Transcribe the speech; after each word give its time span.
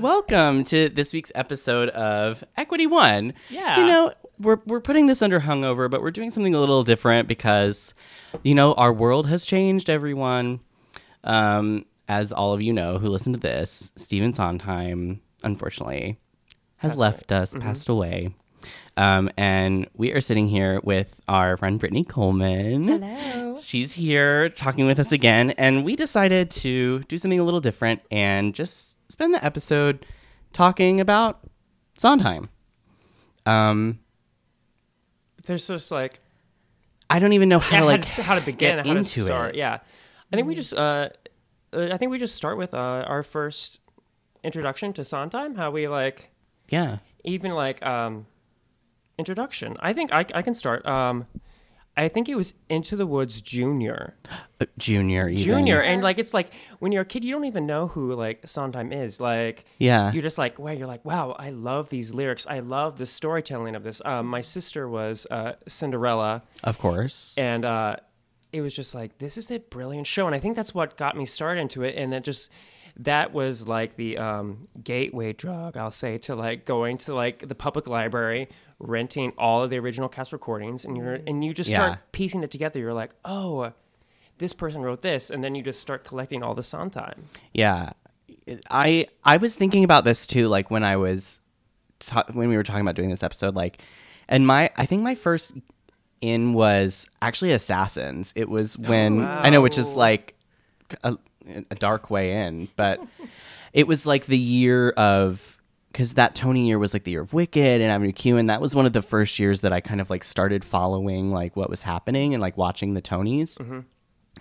Welcome 0.00 0.64
to 0.64 0.88
this 0.88 1.12
week's 1.12 1.30
episode 1.34 1.90
of 1.90 2.42
Equity 2.56 2.86
One. 2.86 3.34
Yeah. 3.50 3.80
You 3.80 3.86
know, 3.86 4.14
we're 4.38 4.58
we're 4.64 4.80
putting 4.80 5.08
this 5.08 5.20
under 5.20 5.40
hungover, 5.40 5.90
but 5.90 6.00
we're 6.00 6.10
doing 6.10 6.30
something 6.30 6.54
a 6.54 6.58
little 6.58 6.84
different 6.84 7.28
because, 7.28 7.92
you 8.42 8.54
know, 8.54 8.72
our 8.74 8.94
world 8.94 9.26
has 9.26 9.44
changed. 9.44 9.90
Everyone, 9.90 10.60
um, 11.22 11.84
as 12.08 12.32
all 12.32 12.54
of 12.54 12.62
you 12.62 12.72
know 12.72 12.98
who 12.98 13.10
listen 13.10 13.34
to 13.34 13.38
this, 13.38 13.92
Stephen 13.94 14.32
Sondheim, 14.32 15.20
unfortunately, 15.42 16.18
has 16.78 16.96
left 16.96 17.30
us, 17.30 17.54
passed 17.60 17.90
away. 17.90 18.34
Um, 18.96 19.30
and 19.36 19.86
we 19.92 20.12
are 20.12 20.22
sitting 20.22 20.48
here 20.48 20.80
with 20.82 21.20
our 21.28 21.58
friend 21.58 21.78
Britney 21.78 22.08
Coleman. 22.08 22.88
Hello. 22.88 23.58
She's 23.62 23.92
here 23.92 24.48
talking 24.48 24.86
with 24.86 24.98
us 24.98 25.12
again, 25.12 25.50
and 25.50 25.84
we 25.84 25.94
decided 25.94 26.50
to 26.52 27.00
do 27.00 27.18
something 27.18 27.38
a 27.38 27.44
little 27.44 27.60
different 27.60 28.00
and 28.10 28.54
just 28.54 28.96
spend 29.20 29.34
the 29.34 29.44
episode 29.44 30.06
talking 30.54 30.98
about 30.98 31.40
Sondheim. 31.98 32.48
Um, 33.44 33.98
There's 35.44 35.66
just 35.66 35.90
like 35.90 36.20
I 37.10 37.18
don't 37.18 37.34
even 37.34 37.50
know 37.50 37.58
how 37.58 37.76
yeah, 37.76 37.80
to 37.80 37.86
like 37.86 38.00
how, 38.00 38.14
to, 38.16 38.22
how 38.22 38.34
to 38.36 38.40
begin, 38.40 38.78
how 38.78 38.94
to 38.94 39.04
start. 39.04 39.50
it. 39.50 39.56
Yeah, 39.58 39.80
I 40.32 40.36
think 40.36 40.48
we 40.48 40.54
just 40.54 40.72
uh, 40.72 41.10
uh, 41.74 41.88
I 41.92 41.98
think 41.98 42.10
we 42.10 42.18
just 42.18 42.34
start 42.34 42.56
with 42.56 42.72
uh, 42.72 42.78
our 43.06 43.22
first 43.22 43.80
introduction 44.42 44.94
to 44.94 45.04
Sondheim. 45.04 45.54
How 45.56 45.70
we 45.70 45.86
like 45.86 46.30
Yeah. 46.70 46.98
even 47.22 47.50
like 47.50 47.84
um 47.84 48.26
introduction. 49.18 49.76
I 49.80 49.92
think 49.92 50.14
I 50.14 50.24
I 50.34 50.40
can 50.40 50.54
start. 50.54 50.86
Um, 50.86 51.26
I 51.96 52.08
think 52.08 52.28
it 52.28 52.34
was 52.36 52.54
Into 52.68 52.96
the 52.96 53.06
Woods 53.06 53.40
Junior. 53.42 54.14
Uh, 54.60 54.66
Junior, 54.78 55.28
even. 55.28 55.42
Junior, 55.42 55.80
and 55.82 56.02
like 56.02 56.18
it's 56.18 56.32
like 56.32 56.50
when 56.78 56.92
you're 56.92 57.02
a 57.02 57.04
kid, 57.06 57.24
you 57.24 57.32
don't 57.32 57.44
even 57.44 57.66
know 57.66 57.88
who 57.88 58.14
like 58.14 58.40
Sondheim 58.46 58.92
is. 58.92 59.20
Like, 59.20 59.64
Yeah. 59.78 60.12
you're 60.12 60.22
just 60.22 60.38
like, 60.38 60.58
wow, 60.58 60.70
you're 60.70 60.86
like, 60.86 61.04
wow, 61.04 61.32
I 61.38 61.50
love 61.50 61.90
these 61.90 62.14
lyrics. 62.14 62.46
I 62.46 62.60
love 62.60 62.96
the 62.96 63.06
storytelling 63.06 63.74
of 63.74 63.82
this. 63.82 64.00
Um, 64.04 64.26
my 64.26 64.40
sister 64.40 64.88
was 64.88 65.26
uh, 65.30 65.54
Cinderella, 65.66 66.42
Of 66.64 66.78
course. 66.78 67.34
and 67.36 67.64
uh, 67.64 67.96
it 68.52 68.62
was 68.62 68.74
just 68.74 68.94
like, 68.94 69.18
this 69.18 69.36
is 69.36 69.50
a 69.50 69.58
brilliant 69.58 70.06
show, 70.06 70.26
and 70.26 70.34
I 70.34 70.38
think 70.38 70.56
that's 70.56 70.72
what 70.74 70.96
got 70.96 71.16
me 71.16 71.26
started 71.26 71.60
into 71.60 71.82
it. 71.82 71.96
And 71.96 72.12
that 72.12 72.24
just 72.24 72.50
that 73.00 73.32
was 73.32 73.66
like 73.66 73.96
the 73.96 74.18
um, 74.18 74.68
gateway 74.82 75.32
drug, 75.32 75.76
I'll 75.76 75.90
say, 75.90 76.18
to 76.18 76.34
like 76.34 76.64
going 76.64 76.98
to 76.98 77.14
like 77.14 77.48
the 77.48 77.54
public 77.54 77.86
library, 77.86 78.48
renting 78.78 79.32
all 79.38 79.62
of 79.62 79.70
the 79.70 79.78
original 79.78 80.08
cast 80.08 80.32
recordings, 80.32 80.84
and 80.84 80.96
you're 80.96 81.18
and 81.26 81.44
you 81.44 81.52
just 81.54 81.70
Yeah. 81.70 81.76
start 81.76 82.12
piecing 82.12 82.42
it 82.42 82.50
together. 82.50 82.78
You're 82.80 82.94
like, 82.94 83.10
oh 83.24 83.72
this 84.38 84.54
person 84.54 84.80
wrote 84.80 85.02
this 85.02 85.28
and 85.28 85.44
then 85.44 85.54
you 85.54 85.62
just 85.62 85.80
start 85.80 86.02
collecting 86.02 86.42
all 86.42 86.54
the 86.54 86.62
Sondheim. 86.62 87.24
Yeah, 87.52 87.90
I 88.70 89.06
I 89.22 89.36
was 89.36 89.54
thinking 89.54 89.84
about 89.84 90.04
this 90.04 90.26
too. 90.26 90.48
Like 90.48 90.70
when 90.70 90.82
I 90.82 90.96
was 90.96 91.40
ta- 91.98 92.24
when 92.32 92.48
we 92.48 92.56
were 92.56 92.62
talking 92.62 92.80
about 92.80 92.94
doing 92.94 93.10
this 93.10 93.22
episode, 93.22 93.54
like, 93.54 93.82
and 94.28 94.46
my 94.46 94.70
I 94.76 94.86
think 94.86 95.02
my 95.02 95.14
first 95.14 95.52
in 96.22 96.54
was 96.54 97.06
actually 97.22 97.52
Assassins. 97.52 98.32
It 98.34 98.48
was 98.48 98.78
when 98.78 99.20
I 99.24 99.50
know, 99.50 99.60
which 99.60 99.76
is 99.78 99.94
like 99.94 100.34
a, 101.04 101.16
a 101.46 101.74
dark 101.74 102.10
way 102.10 102.46
in, 102.46 102.68
but 102.76 103.00
it 103.72 103.86
was 103.86 104.06
like 104.06 104.26
the 104.26 104.38
year 104.38 104.90
of 104.90 105.60
because 105.92 106.14
that 106.14 106.36
Tony 106.36 106.68
year 106.68 106.78
was 106.78 106.92
like 106.92 107.02
the 107.02 107.10
year 107.10 107.22
of 107.22 107.32
Wicked 107.32 107.80
and 107.80 107.90
Avenue 107.90 108.12
Q, 108.12 108.36
and 108.36 108.48
that 108.48 108.60
was 108.60 108.74
one 108.74 108.86
of 108.86 108.92
the 108.92 109.02
first 109.02 109.38
years 109.38 109.62
that 109.62 109.72
I 109.72 109.80
kind 109.80 110.00
of 110.00 110.08
like 110.08 110.22
started 110.22 110.64
following 110.64 111.32
like 111.32 111.56
what 111.56 111.68
was 111.68 111.82
happening 111.82 112.32
and 112.32 112.40
like 112.40 112.56
watching 112.56 112.94
the 112.94 113.02
Tonys. 113.02 113.58
Mm-hmm. 113.58 113.80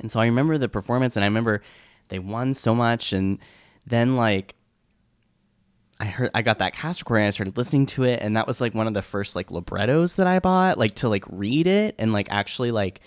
And 0.01 0.11
so 0.11 0.19
I 0.19 0.25
remember 0.25 0.57
the 0.57 0.69
performance, 0.69 1.15
and 1.15 1.23
I 1.23 1.27
remember 1.27 1.61
they 2.09 2.19
won 2.19 2.53
so 2.53 2.75
much, 2.75 3.13
and 3.13 3.39
then 3.85 4.15
like 4.15 4.55
I 5.99 6.05
heard 6.05 6.31
I 6.33 6.41
got 6.43 6.59
that 6.59 6.73
cast 6.73 7.01
recording, 7.01 7.25
I 7.27 7.31
started 7.31 7.57
listening 7.57 7.85
to 7.87 8.03
it, 8.03 8.21
and 8.21 8.37
that 8.37 8.47
was 8.47 8.61
like 8.61 8.75
one 8.75 8.87
of 8.87 8.93
the 8.93 9.01
first 9.01 9.35
like 9.35 9.51
librettos 9.51 10.15
that 10.17 10.27
I 10.27 10.39
bought, 10.39 10.77
like 10.77 10.95
to 10.95 11.09
like 11.09 11.25
read 11.29 11.67
it 11.67 11.95
and 11.97 12.13
like 12.13 12.27
actually 12.29 12.71
like 12.71 13.01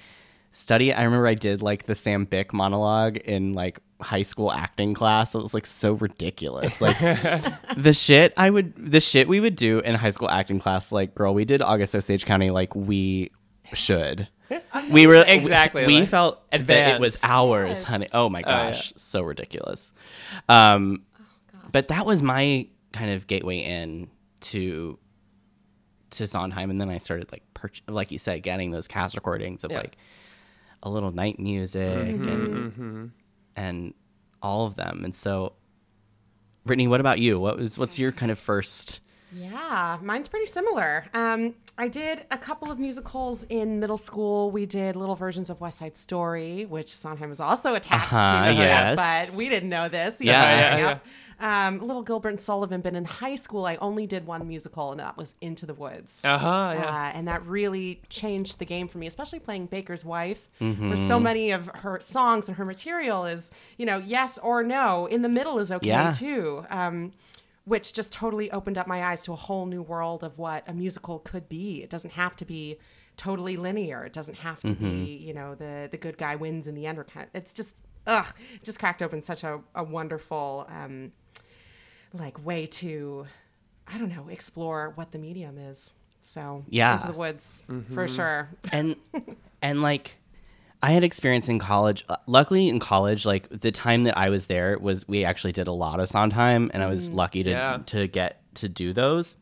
study. 0.52 0.92
I 0.92 1.02
remember 1.04 1.26
I 1.26 1.34
did 1.34 1.62
like 1.62 1.84
the 1.84 1.94
Sam 1.94 2.26
Byck 2.26 2.52
monologue 2.52 3.16
in 3.18 3.52
like 3.54 3.78
high 4.00 4.22
school 4.22 4.52
acting 4.52 4.92
class. 4.92 5.34
It 5.34 5.38
was 5.42 5.54
like 5.54 5.66
so 5.66 5.94
ridiculous. 5.94 6.80
Like 6.80 6.98
the 7.76 7.92
shit 7.92 8.32
I 8.36 8.50
would 8.50 8.74
the 8.76 9.00
shit 9.00 9.28
we 9.28 9.40
would 9.40 9.56
do 9.56 9.78
in 9.80 9.94
high 9.94 10.10
school 10.10 10.28
acting 10.30 10.58
class, 10.60 10.92
like 10.92 11.14
girl, 11.14 11.34
we 11.34 11.44
did 11.44 11.62
August 11.62 11.94
Osage 11.94 12.24
County 12.26 12.50
like 12.50 12.74
we 12.76 13.30
should. 13.74 14.28
We 14.90 15.06
were 15.06 15.24
Exactly, 15.26 15.86
We, 15.86 16.00
like, 16.00 16.08
felt 16.10 16.50
that 16.50 16.60
it 16.68 17.00
was 17.00 17.14
advanced. 17.14 17.24
ours, 17.24 17.82
honey. 17.84 18.08
Oh 18.12 18.28
my 18.28 18.40
yeah. 18.40 18.66
gosh, 18.66 18.92
so 18.96 19.22
ridiculous. 19.22 19.94
Um, 20.46 21.04
but 21.70 21.88
that 21.88 22.04
was 22.04 22.22
my 22.22 22.66
kind 22.92 23.12
of 23.12 23.26
gateway 23.26 23.58
in 23.60 24.10
to 24.40 24.98
to 26.10 26.26
Sondheim, 26.26 26.70
and 26.70 26.78
then 26.78 26.90
I 26.90 26.98
started 26.98 27.32
like 27.32 27.42
perch- 27.54 27.82
like 27.88 28.10
you 28.12 28.18
said, 28.18 28.42
getting 28.42 28.70
those 28.72 28.86
cast 28.86 29.14
recordings 29.16 29.64
of 29.64 29.70
Yeah. 29.70 29.78
like 29.78 29.96
a 30.82 30.90
little 30.90 31.12
night 31.12 31.38
music 31.38 31.80
and 32.08 33.12
and 33.56 33.94
all 34.42 34.66
of 34.66 34.76
them. 34.76 35.04
And 35.04 35.14
so, 35.14 35.52
Britney, 36.66 36.88
what 36.88 37.00
about 37.00 37.18
you? 37.18 37.38
What 37.38 37.58
was 37.58 37.78
what's 37.78 37.98
your 37.98 38.12
kind 38.12 38.30
of 38.30 38.38
first? 38.38 39.00
Yeah, 39.34 39.98
mine's 40.02 40.28
pretty 40.28 40.44
similar. 40.46 41.06
Um, 41.14 41.54
I 41.78 41.88
did 41.88 42.26
a 42.30 42.36
couple 42.36 42.70
of 42.70 42.78
musicals 42.78 43.44
in 43.48 43.80
middle 43.80 43.96
school. 43.96 44.50
We 44.50 44.66
did 44.66 44.94
little 44.94 45.16
versions 45.16 45.48
of 45.48 45.58
West 45.60 45.78
Side 45.78 45.96
Story, 45.96 46.66
which 46.66 46.94
Sondheim 46.94 47.30
was 47.30 47.40
also 47.40 47.74
attached 47.74 48.12
Uh-huh, 48.12 48.48
to. 48.48 48.52
yes. 48.54 49.30
but 49.30 49.36
we 49.38 49.48
didn't 49.48 49.70
know 49.70 49.88
this. 49.88 50.20
you 50.20 50.26
Yeah, 50.26 50.42
know, 50.42 50.48
yeah, 50.56 50.70
growing 50.76 50.84
up. 50.96 51.04
Um, 51.42 51.80
little 51.80 52.02
Gilbert 52.02 52.28
and 52.28 52.40
Sullivan, 52.40 52.80
but 52.82 52.94
in 52.94 53.04
high 53.04 53.34
school, 53.34 53.66
I 53.66 53.74
only 53.76 54.06
did 54.06 54.26
one 54.26 54.46
musical, 54.46 54.92
and 54.92 55.00
that 55.00 55.16
was 55.16 55.34
Into 55.40 55.66
the 55.66 55.74
Woods. 55.74 56.22
Uh-huh, 56.24 56.70
yeah. 56.74 56.84
Uh, 56.86 57.16
and 57.18 57.26
that 57.26 57.44
really 57.44 58.00
changed 58.08 58.60
the 58.60 58.64
game 58.64 58.86
for 58.86 58.98
me, 58.98 59.08
especially 59.08 59.40
playing 59.40 59.66
Baker's 59.66 60.04
wife, 60.04 60.48
where 60.58 60.70
Mm-hmm. 60.72 60.96
so 61.08 61.18
many 61.18 61.50
of 61.50 61.66
her 61.74 61.98
songs 62.00 62.46
and 62.48 62.56
her 62.58 62.64
material 62.64 63.24
is, 63.26 63.50
you 63.76 63.84
know, 63.84 63.98
yes 63.98 64.38
or 64.38 64.62
no. 64.62 65.06
In 65.06 65.22
the 65.22 65.28
middle 65.28 65.58
is 65.58 65.72
okay 65.72 65.88
Yeah. 65.88 66.12
too. 66.12 66.64
Um, 66.70 67.12
which 67.64 67.92
just 67.92 68.12
totally 68.12 68.50
opened 68.50 68.76
up 68.78 68.86
my 68.88 69.04
eyes 69.04 69.22
to 69.22 69.32
a 69.32 69.36
whole 69.36 69.66
new 69.66 69.82
world 69.82 70.24
of 70.24 70.36
what 70.38 70.64
a 70.68 70.72
musical 70.72 71.20
could 71.20 71.48
be. 71.48 71.80
It 71.82 71.90
doesn't 71.90 72.10
have 72.14 72.34
to 72.36 72.44
be 72.44 72.76
totally 73.16 73.56
linear. 73.56 74.04
It 74.04 74.12
doesn't 74.12 74.34
have 74.38 74.60
to 74.62 74.72
be, 74.72 75.16
you 75.26 75.32
know, 75.32 75.54
the 75.54 75.88
the 75.90 75.96
good 75.96 76.18
guy 76.18 76.34
wins 76.34 76.66
in 76.66 76.74
the 76.74 76.86
end. 76.86 76.98
Or 76.98 77.04
kind 77.04 77.24
of, 77.28 77.30
it's 77.40 77.52
just, 77.52 77.76
ugh, 78.06 78.26
just 78.64 78.78
cracked 78.80 79.00
open 79.00 79.22
such 79.22 79.44
a, 79.44 79.60
a 79.76 79.84
wonderful, 79.84 80.66
um, 80.68 81.12
like 82.12 82.44
way 82.44 82.66
to, 82.66 83.26
I 83.86 83.98
don't 83.98 84.14
know, 84.14 84.28
explore 84.28 84.92
what 84.94 85.12
the 85.12 85.18
medium 85.18 85.58
is. 85.58 85.92
So 86.20 86.64
Yeah. 86.68 86.94
into 86.94 87.08
the 87.08 87.18
woods 87.18 87.62
for 87.66 87.74
mm-hmm. 87.74 88.06
sure. 88.06 88.48
and 88.72 88.96
and 89.62 89.82
like 89.82 90.16
I 90.82 90.92
had 90.92 91.04
experience 91.04 91.48
in 91.48 91.58
college. 91.60 92.04
Uh, 92.08 92.16
Luckily, 92.26 92.68
in 92.68 92.80
college, 92.80 93.24
like 93.24 93.48
the 93.48 93.70
time 93.70 94.02
that 94.04 94.18
I 94.18 94.30
was 94.30 94.46
there 94.46 94.76
was 94.78 95.06
we 95.06 95.24
actually 95.24 95.52
did 95.52 95.68
a 95.68 95.72
lot 95.72 96.00
of 96.00 96.08
Sondheim, 96.08 96.72
and 96.74 96.82
I 96.82 96.86
was 96.86 97.08
mm. 97.10 97.14
lucky 97.14 97.44
to 97.44 97.50
Yeah. 97.50 97.78
to 97.86 98.08
get 98.08 98.42
to 98.56 98.68
do 98.68 98.92
those. 98.92 99.36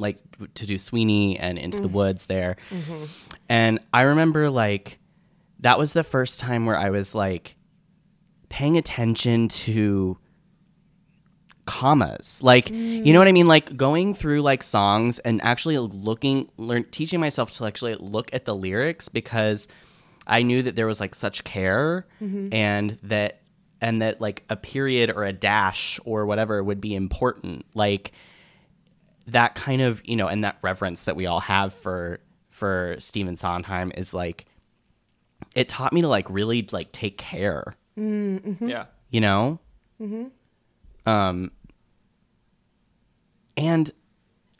like 0.00 0.18
to 0.54 0.64
do 0.64 0.78
Sweeney 0.78 1.36
and 1.38 1.58
Into 1.58 1.80
the 1.80 1.88
mm-hmm. 1.88 1.96
Woods 1.96 2.26
there. 2.26 2.56
Mm-hmm. 2.70 3.04
And 3.48 3.80
I 3.92 4.02
remember 4.02 4.48
like 4.48 5.00
that 5.60 5.76
was 5.76 5.92
the 5.92 6.04
first 6.04 6.38
time 6.38 6.66
where 6.66 6.76
I 6.76 6.90
was 6.90 7.16
like 7.16 7.56
paying 8.48 8.76
attention 8.76 9.48
to 9.48 10.16
commas. 11.68 12.42
Like 12.42 12.70
you 12.70 13.12
know 13.12 13.18
what 13.18 13.28
i 13.28 13.32
mean? 13.32 13.46
Like 13.46 13.76
going 13.76 14.14
through 14.14 14.42
like 14.42 14.62
songs 14.62 15.18
and 15.20 15.42
actually 15.42 15.78
looking 15.78 16.48
learn 16.56 16.84
teaching 16.90 17.20
myself 17.20 17.50
to 17.52 17.66
actually 17.66 17.94
look 17.94 18.32
at 18.32 18.44
the 18.44 18.54
lyrics 18.54 19.08
because 19.08 19.68
i 20.26 20.42
knew 20.42 20.62
that 20.62 20.76
there 20.76 20.86
was 20.86 21.00
like 21.00 21.14
such 21.14 21.42
care 21.44 22.06
mm-hmm. 22.20 22.52
and 22.52 22.98
that 23.02 23.40
and 23.80 24.02
that 24.02 24.20
like 24.20 24.44
a 24.48 24.56
period 24.56 25.10
or 25.10 25.24
a 25.24 25.32
dash 25.32 26.00
or 26.04 26.26
whatever 26.26 26.62
would 26.62 26.80
be 26.80 26.94
important. 26.94 27.64
Like 27.74 28.12
that 29.26 29.54
kind 29.54 29.82
of 29.82 30.00
you 30.04 30.16
know 30.16 30.26
and 30.26 30.44
that 30.44 30.58
reverence 30.62 31.04
that 31.04 31.16
we 31.16 31.26
all 31.26 31.40
have 31.40 31.74
for 31.74 32.20
for 32.50 32.96
Stephen 32.98 33.36
Sondheim 33.36 33.92
is 33.94 34.14
like 34.14 34.46
it 35.54 35.68
taught 35.68 35.92
me 35.92 36.00
to 36.00 36.08
like 36.08 36.28
really 36.30 36.66
like 36.72 36.92
take 36.92 37.18
care. 37.18 37.74
Mm, 37.96 38.40
mm-hmm. 38.40 38.68
Yeah. 38.68 38.86
you 39.10 39.20
know? 39.20 39.58
Mm-hmm. 40.00 41.08
Um 41.08 41.52
and 43.58 43.90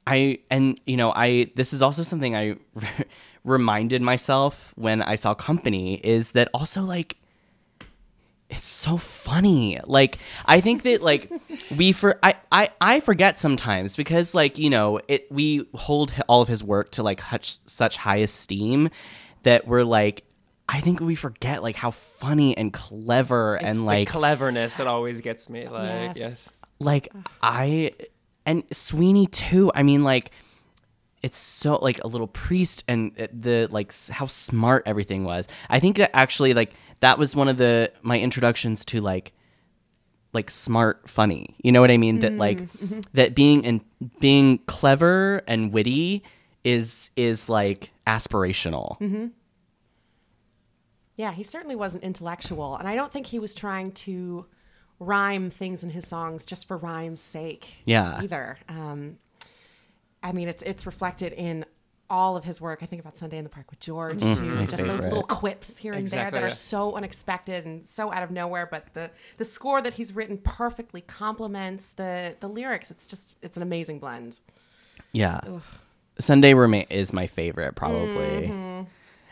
i 0.07 0.39
and 0.51 0.81
you 0.87 0.97
know 0.97 1.11
i 1.13 1.51
this 1.55 1.73
is 1.73 1.81
also 1.81 2.03
something 2.03 2.35
i 2.37 2.57
reminded 3.45 4.03
myself 4.03 4.73
when 4.77 5.01
i 5.03 5.15
saw 5.15 5.33
company 5.35 5.95
is 6.05 6.33
that 6.33 6.49
also 6.53 6.83
like 6.83 7.17
it's 8.51 8.67
so 8.67 8.97
funny 8.97 9.79
like 9.85 10.19
i 10.47 10.61
think 10.61 10.83
that 10.83 11.03
like 11.03 11.31
we 11.77 11.93
for 11.93 12.19
I, 12.23 12.35
I 12.51 12.71
i 12.81 13.01
forget 13.01 13.39
sometimes 13.39 13.95
because 13.95 14.35
like 14.35 14.57
you 14.59 14.71
know 14.71 15.01
it 15.07 15.31
we 15.31 15.67
hold 15.75 16.13
all 16.29 16.41
of 16.43 16.49
his 16.49 16.65
work 16.65 16.91
to 16.93 17.03
like 17.03 17.21
such 17.23 17.59
such 17.67 17.97
high 17.99 18.17
esteem 18.17 18.89
that 19.43 19.67
we're 19.69 19.85
like 19.85 20.25
i 20.69 20.81
think 20.81 21.01
we 21.01 21.15
forget 21.15 21.63
like 21.63 21.77
how 21.77 21.91
funny 21.91 22.57
and 22.57 22.73
clever 22.73 23.57
It's 23.57 23.65
and 23.67 23.79
the 23.81 23.85
like 23.85 24.09
cleverness 24.09 24.75
that 24.77 24.87
always 24.87 25.21
gets 25.21 25.49
me. 25.51 25.69
Like, 25.69 26.17
Yes. 26.17 26.17
yes. 26.17 26.49
like 26.79 27.09
I 27.43 27.93
and 28.49 28.65
Sweeney 28.73 29.27
too. 29.27 29.71
I 29.75 29.83
mean, 29.83 30.03
like 30.03 30.31
it's 31.23 31.37
so 31.37 31.77
like 31.77 32.03
a 32.03 32.09
little 32.09 32.27
priest 32.27 32.83
and 32.89 33.13
uh, 33.21 33.27
the 33.33 33.69
like 33.71 33.93
how 34.09 34.27
smart 34.27 34.85
everything 34.87 35.25
was. 35.25 35.47
I 35.69 35.81
think 35.81 35.99
that 35.99 36.17
actually 36.17 36.55
like 36.55 36.73
that 37.01 37.19
was 37.19 37.37
one 37.37 37.49
of 37.49 37.59
the 37.59 37.93
my 38.03 38.19
introductions 38.19 38.87
to 38.87 39.03
like 39.03 39.33
like 40.33 40.51
smart 40.51 41.09
funny. 41.09 41.57
You 41.63 41.73
know 41.73 41.83
what 41.83 41.91
I 41.91 41.99
mean? 41.99 42.21
That 42.21 42.33
mm, 42.33 42.39
like 42.39 42.59
mm-hmm. 42.59 43.01
that 43.13 43.35
being 43.35 43.67
and 43.67 43.83
being 44.19 44.59
clever 44.61 45.43
and 45.47 45.71
witty 45.71 46.23
is 46.65 47.11
is 47.17 47.51
like 47.51 47.91
aspirational. 48.07 48.99
Mm-hmm. 48.99 49.27
Yeah, 51.17 51.33
he 51.33 51.43
certainly 51.43 51.77
wasn't 51.77 52.03
intellectual, 52.03 52.77
and 52.77 52.89
I 52.89 52.95
don't 52.95 53.13
think 53.13 53.27
he 53.27 53.39
was 53.39 53.55
trying 53.55 53.93
to 53.93 54.47
rhyme 55.01 55.51
things 55.51 55.83
in 55.83 55.91
his 55.91 56.07
songs 56.07 56.45
just 56.45 56.67
for 56.67 56.77
rhyme's 56.77 57.21
sake. 57.21 57.77
Yeah. 57.85 58.21
Either. 58.23 58.59
Um, 58.69 59.19
I 60.23 60.33
mean, 60.33 60.49
it's 60.49 60.63
it's 60.63 60.87
reflected 60.87 61.33
in 61.33 61.65
all 62.11 62.37
of 62.37 62.45
his 62.45 62.61
work. 62.61 62.83
I 62.83 62.87
think 62.87 63.01
about 63.01 63.19
Sunday 63.19 63.39
in 63.39 63.45
the 63.45 63.51
Park 63.51 63.71
with 63.71 63.81
George 63.81 64.23
too, 64.23 64.29
and 64.59 64.69
just 64.69 64.85
those 64.85 65.01
little 65.01 65.23
quips 65.23 65.77
here 65.77 65.93
and 65.93 66.07
there 66.09 66.27
Exactly, 66.29 66.41
that 66.41 66.47
are 66.47 66.51
so 66.51 66.95
unexpected 66.97 67.67
and 67.67 67.85
so 67.85 68.13
out 68.13 68.23
of 68.23 68.31
nowhere. 68.31 68.67
But 68.67 68.87
the 68.95 69.11
the 69.37 69.45
score 69.45 69.81
that 69.83 69.95
he's 69.95 70.15
written 70.15 70.39
perfectly 70.39 71.01
complements 71.03 71.91
the 71.91 72.35
the 72.41 72.49
lyrics. 72.49 72.91
It's 72.91 73.07
just 73.07 73.39
it's 73.43 73.57
an 73.57 73.63
amazing 73.63 73.99
blend. 73.99 74.41
Yeah. 75.13 75.41
Sunday 76.19 76.55
remain 76.55 76.87
is 76.91 77.13
my 77.13 77.27
favorite 77.27 77.77
probably. 77.77 78.87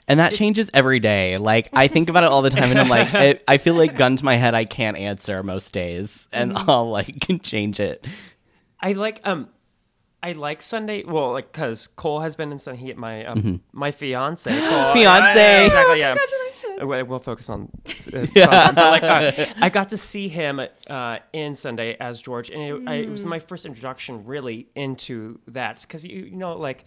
And 0.09 0.21
that 0.21 0.35
changes 0.35 0.71
every 0.73 1.01
day. 1.01 1.37
Like 1.37 1.69
I 1.73 1.89
think 1.89 2.09
about 2.09 2.23
it 2.25 2.31
all 2.31 2.43
the 2.43 2.51
time 2.51 2.71
and 2.71 2.79
I'm 2.79 2.89
like 2.89 3.13
I, 3.15 3.39
I 3.49 3.59
feel 3.59 3.75
like 3.75 3.97
gun 3.97 4.17
to 4.17 4.25
my 4.25 4.37
head 4.37 4.55
I 4.55 4.65
can't 4.65 4.97
answer 4.97 5.43
most 5.43 5.73
days 5.73 6.29
and 6.33 6.57
I'll 6.57 6.89
like 6.91 7.27
change 7.43 7.81
it. 7.81 8.07
I 8.81 8.93
like 8.93 9.21
um 9.25 9.49
I 10.23 10.33
like 10.33 10.61
Sunday. 10.63 11.05
Well, 11.05 11.31
like 11.33 11.53
because 11.53 11.87
Cole 11.87 12.21
has 12.21 12.35
been 12.35 12.51
in 12.51 12.59
Sunday. 12.59 12.81
He, 12.81 12.93
my 12.95 13.25
um, 13.27 13.61
my 13.73 13.93
fiance, 13.93 14.51
Cole, 14.51 14.59
Mm-hmm. 14.61 14.93
Fiance. 14.99 15.67
exactly. 15.67 15.99
Yeah. 16.01 16.17
Congratulations. 16.17 16.81
We- 16.89 17.03
We'll 17.05 17.21
focus 17.21 17.51
on. 17.51 17.69
Uh, 18.13 18.27
yeah. 18.35 18.73
but 18.73 19.03
like, 19.03 19.03
uh, 19.05 19.47
I 19.61 19.69
got 19.69 19.91
to 19.91 19.97
see 19.97 20.27
him 20.29 20.61
uh, 20.89 21.19
in 21.33 21.55
Sunday 21.55 21.97
as 22.01 22.21
George, 22.23 22.51
and 22.51 22.61
it, 22.63 22.89
I, 22.91 22.95
it 22.95 23.11
was 23.11 23.25
my 23.27 23.39
first 23.39 23.67
introduction 23.67 24.25
really 24.25 24.67
into 24.75 25.39
that 25.49 25.83
because 25.83 26.05
you, 26.05 26.23
you 26.25 26.37
know 26.37 26.57
like 26.57 26.87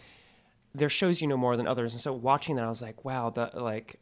there's 0.75 0.91
shows 0.91 1.21
you 1.21 1.27
know 1.27 1.37
more 1.37 1.57
than 1.57 1.67
others, 1.67 1.93
and 1.93 2.01
so 2.01 2.13
watching 2.13 2.55
that 2.57 2.65
I 2.65 2.69
was 2.69 2.81
like, 2.81 3.03
wow, 3.05 3.29
the 3.29 3.49
like 3.53 3.99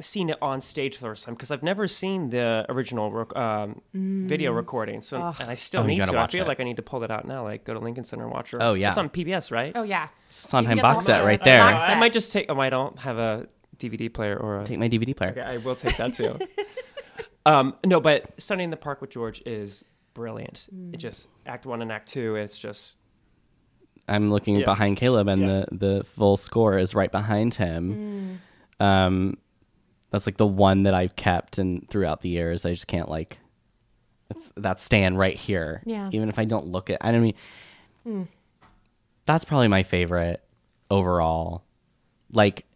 seeing 0.00 0.28
it 0.28 0.36
on 0.42 0.60
stage 0.60 0.96
for 0.96 1.02
the 1.02 1.06
first 1.10 1.24
time 1.24 1.34
because 1.34 1.52
I've 1.52 1.62
never 1.62 1.86
seen 1.86 2.30
the 2.30 2.66
original 2.68 3.12
rec- 3.12 3.36
um, 3.36 3.80
video 3.92 4.50
recording. 4.52 5.02
So 5.02 5.34
and 5.38 5.48
I 5.48 5.54
still 5.54 5.82
Oh, 5.82 5.86
need 5.86 5.98
gotta 5.98 6.10
to. 6.12 6.18
I 6.18 6.26
feel 6.26 6.44
it. 6.44 6.48
like 6.48 6.58
I 6.58 6.64
need 6.64 6.76
to 6.76 6.82
pull 6.82 7.04
it 7.04 7.10
out 7.12 7.26
now. 7.28 7.44
Like 7.44 7.64
go 7.64 7.74
to 7.74 7.78
Lincoln 7.80 8.02
Center 8.04 8.24
and 8.24 8.32
watch 8.32 8.52
it. 8.52 8.58
Oh, 8.60 8.74
yeah. 8.74 8.88
it's 8.88 8.98
on 8.98 9.08
PBS, 9.08 9.52
right? 9.52 9.72
Oh 9.74 9.84
yeah, 9.84 10.08
Sondheim 10.30 10.78
You 10.78 10.82
can 10.82 10.94
box 10.94 11.04
set 11.06 11.24
right 11.24 11.42
there. 11.44 11.60
box 11.60 11.80
I 11.82 11.98
might 11.98 12.12
just 12.12 12.32
take. 12.32 12.46
Oh, 12.48 12.58
I 12.58 12.70
don't 12.70 12.98
have 12.98 13.18
a 13.18 13.46
DVD 13.78 14.12
player 14.12 14.36
or 14.36 14.60
a. 14.62 14.64
Take 14.64 14.80
my 14.80 14.88
DVD 14.88 15.16
player. 15.16 15.30
Okay, 15.30 15.40
I 15.42 15.58
will 15.58 15.76
take 15.76 15.96
that 15.96 16.12
too. 16.14 16.38
um, 17.46 17.74
no, 17.84 18.00
but 18.00 18.30
Sunday 18.42 18.64
in 18.64 18.70
the 18.70 18.76
Park 18.76 19.00
with 19.00 19.10
George 19.10 19.42
is 19.46 19.84
brilliant. 20.12 20.66
It 20.92 20.96
just 20.98 21.28
Act 21.46 21.66
One 21.66 21.82
and 21.82 21.92
Act 21.92 22.08
Two. 22.08 22.34
It's 22.36 22.58
just 22.58 22.96
I'm 24.08 24.30
looking 24.30 24.56
Yeah. 24.58 24.64
behind 24.64 24.96
Caleb 24.96 25.28
and 25.28 25.42
Yeah. 25.42 25.64
the 25.70 25.76
the 25.76 26.04
full 26.04 26.36
score 26.36 26.78
is 26.78 26.94
right 26.94 27.10
behind 27.10 27.54
him. 27.54 28.40
Um 28.80 29.38
that's 30.10 30.26
like 30.26 30.36
the 30.36 30.46
one 30.46 30.84
that 30.84 30.94
I've 30.94 31.16
kept 31.16 31.58
and 31.58 31.88
throughout 31.88 32.20
the 32.20 32.28
years 32.28 32.64
I 32.64 32.70
just 32.70 32.86
can't 32.86 33.08
like 33.08 33.38
that's 34.28 34.52
that's 34.56 34.84
staying 34.84 35.16
right 35.16 35.36
here. 35.36 35.82
Yeah. 35.86 36.08
Even 36.12 36.28
if 36.28 36.38
I 36.38 36.44
don't 36.44 36.66
look 36.66 36.90
at 36.90 36.98
I 37.00 37.12
don't 37.12 37.22
mean 37.22 38.28
That's 39.26 39.44
probably 39.44 39.68
my 39.68 39.82
favorite 39.82 40.42
overall. 40.90 41.64
Like 42.32 42.66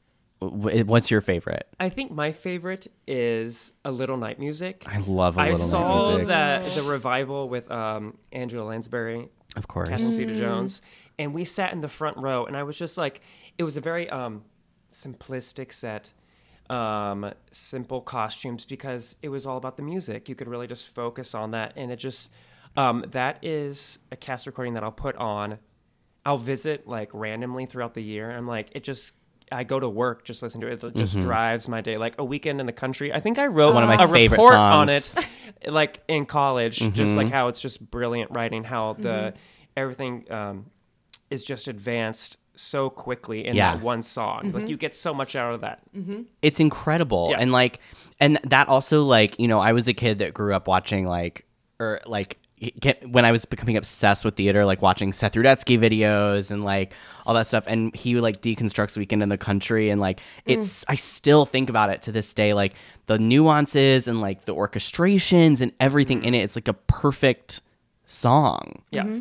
wh- 0.41 0.87
what's 0.87 1.11
your 1.11 1.21
favorite? 1.21 1.69
I 1.79 1.89
think 1.91 2.11
my 2.11 2.33
favorite 2.33 2.87
is 3.07 3.73
A 3.85 3.91
Little 3.91 4.17
Night 4.17 4.39
Music. 4.39 4.85
I 4.87 4.99
love 5.01 5.37
a 5.37 5.41
I 5.41 5.51
little 5.51 5.67
saw 5.67 6.01
night 6.01 6.09
music. 6.11 6.29
that 6.29 6.75
the 6.75 6.83
revival 6.83 7.49
with 7.49 7.71
um, 7.71 8.17
Angela 8.33 8.65
Lansbury, 8.65 9.29
Of 9.57 9.69
course. 9.69 9.89
Catherine 9.89 10.09
Zeta-Jones, 10.11 10.81
and 11.19 11.35
we 11.35 11.45
sat 11.45 11.73
in 11.73 11.81
the 11.81 11.89
front 11.89 12.17
row, 12.17 12.45
and 12.47 12.57
I 12.57 12.63
was 12.63 12.77
just 12.79 12.97
like, 12.99 13.21
it 13.59 13.65
was 13.65 13.77
a 13.77 13.81
very 13.81 14.09
um, 14.11 14.45
simplistic 14.93 15.73
set, 15.73 16.13
um, 16.71 17.33
simple 17.51 18.01
costumes 18.01 18.65
because 18.65 19.17
it 19.23 19.29
was 19.29 19.47
all 19.47 19.57
about 19.57 19.77
the 19.77 19.83
music. 19.83 20.29
You 20.29 20.35
could 20.35 20.49
really 20.49 20.67
just 20.67 20.95
focus 20.95 21.35
on 21.35 21.51
that, 21.53 21.73
and 21.77 21.91
it 21.91 21.97
just 21.97 22.31
um, 22.77 23.05
that 23.11 23.39
is 23.43 23.99
a 24.13 24.17
cast 24.17 24.47
recording 24.47 24.75
that 24.75 24.83
I'll 24.85 24.93
put 24.93 25.17
on. 25.17 25.59
I'll 26.27 26.39
visit 26.39 26.87
like 26.87 27.11
randomly 27.15 27.67
throughout 27.67 27.95
the 27.95 28.03
year. 28.03 28.31
I'm 28.31 28.47
like, 28.47 28.69
it 28.73 28.85
just. 28.85 29.15
I 29.51 29.65
go 29.65 29.81
to 29.81 29.89
work, 29.89 30.25
just 30.27 30.43
listen 30.43 30.61
to 30.61 30.67
it. 30.67 30.85
It 30.85 30.95
just 30.95 31.19
drives 31.21 31.69
my 31.69 31.81
day. 31.81 31.97
Like 31.97 32.17
a 32.19 32.25
weekend 32.25 32.61
in 32.61 32.67
the 32.67 32.73
country. 32.73 33.15
I 33.15 33.21
think 33.21 33.39
I 33.39 33.47
wrote 33.47 33.73
One 33.73 33.83
of 33.83 33.89
my 33.89 33.95
a 33.95 34.07
favorite 34.07 34.33
report 34.37 34.53
on 34.53 34.91
it 34.91 35.03
songs. 35.03 35.27
like 35.67 36.03
in 36.07 36.27
college, 36.27 36.77
just 36.81 36.93
Mm-hmm. 36.99 37.17
like 37.17 37.31
how 37.31 37.49
it's 37.49 37.59
just 37.59 37.91
brilliant 37.91 38.31
writing, 38.33 38.63
how 38.63 38.93
the 38.93 39.33
everything 39.75 40.31
um, 40.31 40.67
is 41.31 41.45
just 41.45 41.69
advanced 41.69 42.39
so 42.55 42.91
quickly 42.91 43.47
in 43.47 43.55
Yeah. 43.55 43.75
that 43.75 43.83
one 43.83 44.03
song. 44.03 44.47
Like 44.47 44.63
mm-hmm. 44.63 44.71
you 44.71 44.77
get 44.77 44.95
so 44.95 45.15
much 45.15 45.37
out 45.37 45.55
of 45.55 45.61
that. 45.61 45.81
Mm-hmm. 45.97 46.23
it's 46.43 46.61
incredible 46.61 47.29
Yeah. 47.31 47.39
and 47.39 47.53
like 47.53 47.81
and 48.21 48.41
that 48.45 48.69
also 48.69 49.05
like 49.05 49.39
you 49.39 49.49
know 49.49 49.61
i 49.61 49.73
was 49.73 49.87
a 49.89 49.95
kid 49.95 50.19
that 50.19 50.35
grew 50.35 50.55
up 50.55 50.67
watching 50.67 51.07
like 51.07 51.47
or 51.79 52.01
like 52.07 52.39
get, 52.81 53.09
when 53.09 53.25
i 53.25 53.31
was 53.33 53.45
becoming 53.45 53.77
obsessed 53.77 54.25
with 54.25 54.35
theater 54.37 54.65
like 54.65 54.83
watching 54.83 55.13
seth 55.13 55.35
rudetsky 55.35 55.79
videos 55.79 56.51
and 56.51 56.65
like 56.65 56.93
all 57.27 57.35
that 57.35 57.47
stuff 57.47 57.65
and 57.67 57.95
he 57.95 58.17
like 58.21 58.43
deconstructs 58.43 58.97
weekend 58.97 59.23
in 59.23 59.29
the 59.29 59.39
country 59.39 59.91
and 59.91 60.01
like 60.01 60.19
mm. 60.19 60.23
it's 60.47 60.85
i 60.89 60.95
still 60.95 61.47
think 61.47 61.71
about 61.71 61.91
it 61.91 62.03
to 62.03 62.11
this 62.13 62.35
day 62.35 62.55
like 62.55 62.75
the 63.07 63.19
nuances 63.19 64.09
and 64.09 64.21
like 64.21 64.45
the 64.45 64.55
orchestrations 64.55 65.61
and 65.61 65.73
everything 65.79 66.19
mm-hmm. 66.19 66.29
in 66.29 66.35
it 66.35 66.43
it's 66.43 66.57
like 66.57 66.69
a 66.69 66.75
perfect 66.75 67.61
song 68.07 68.83
Yeah. 68.91 69.21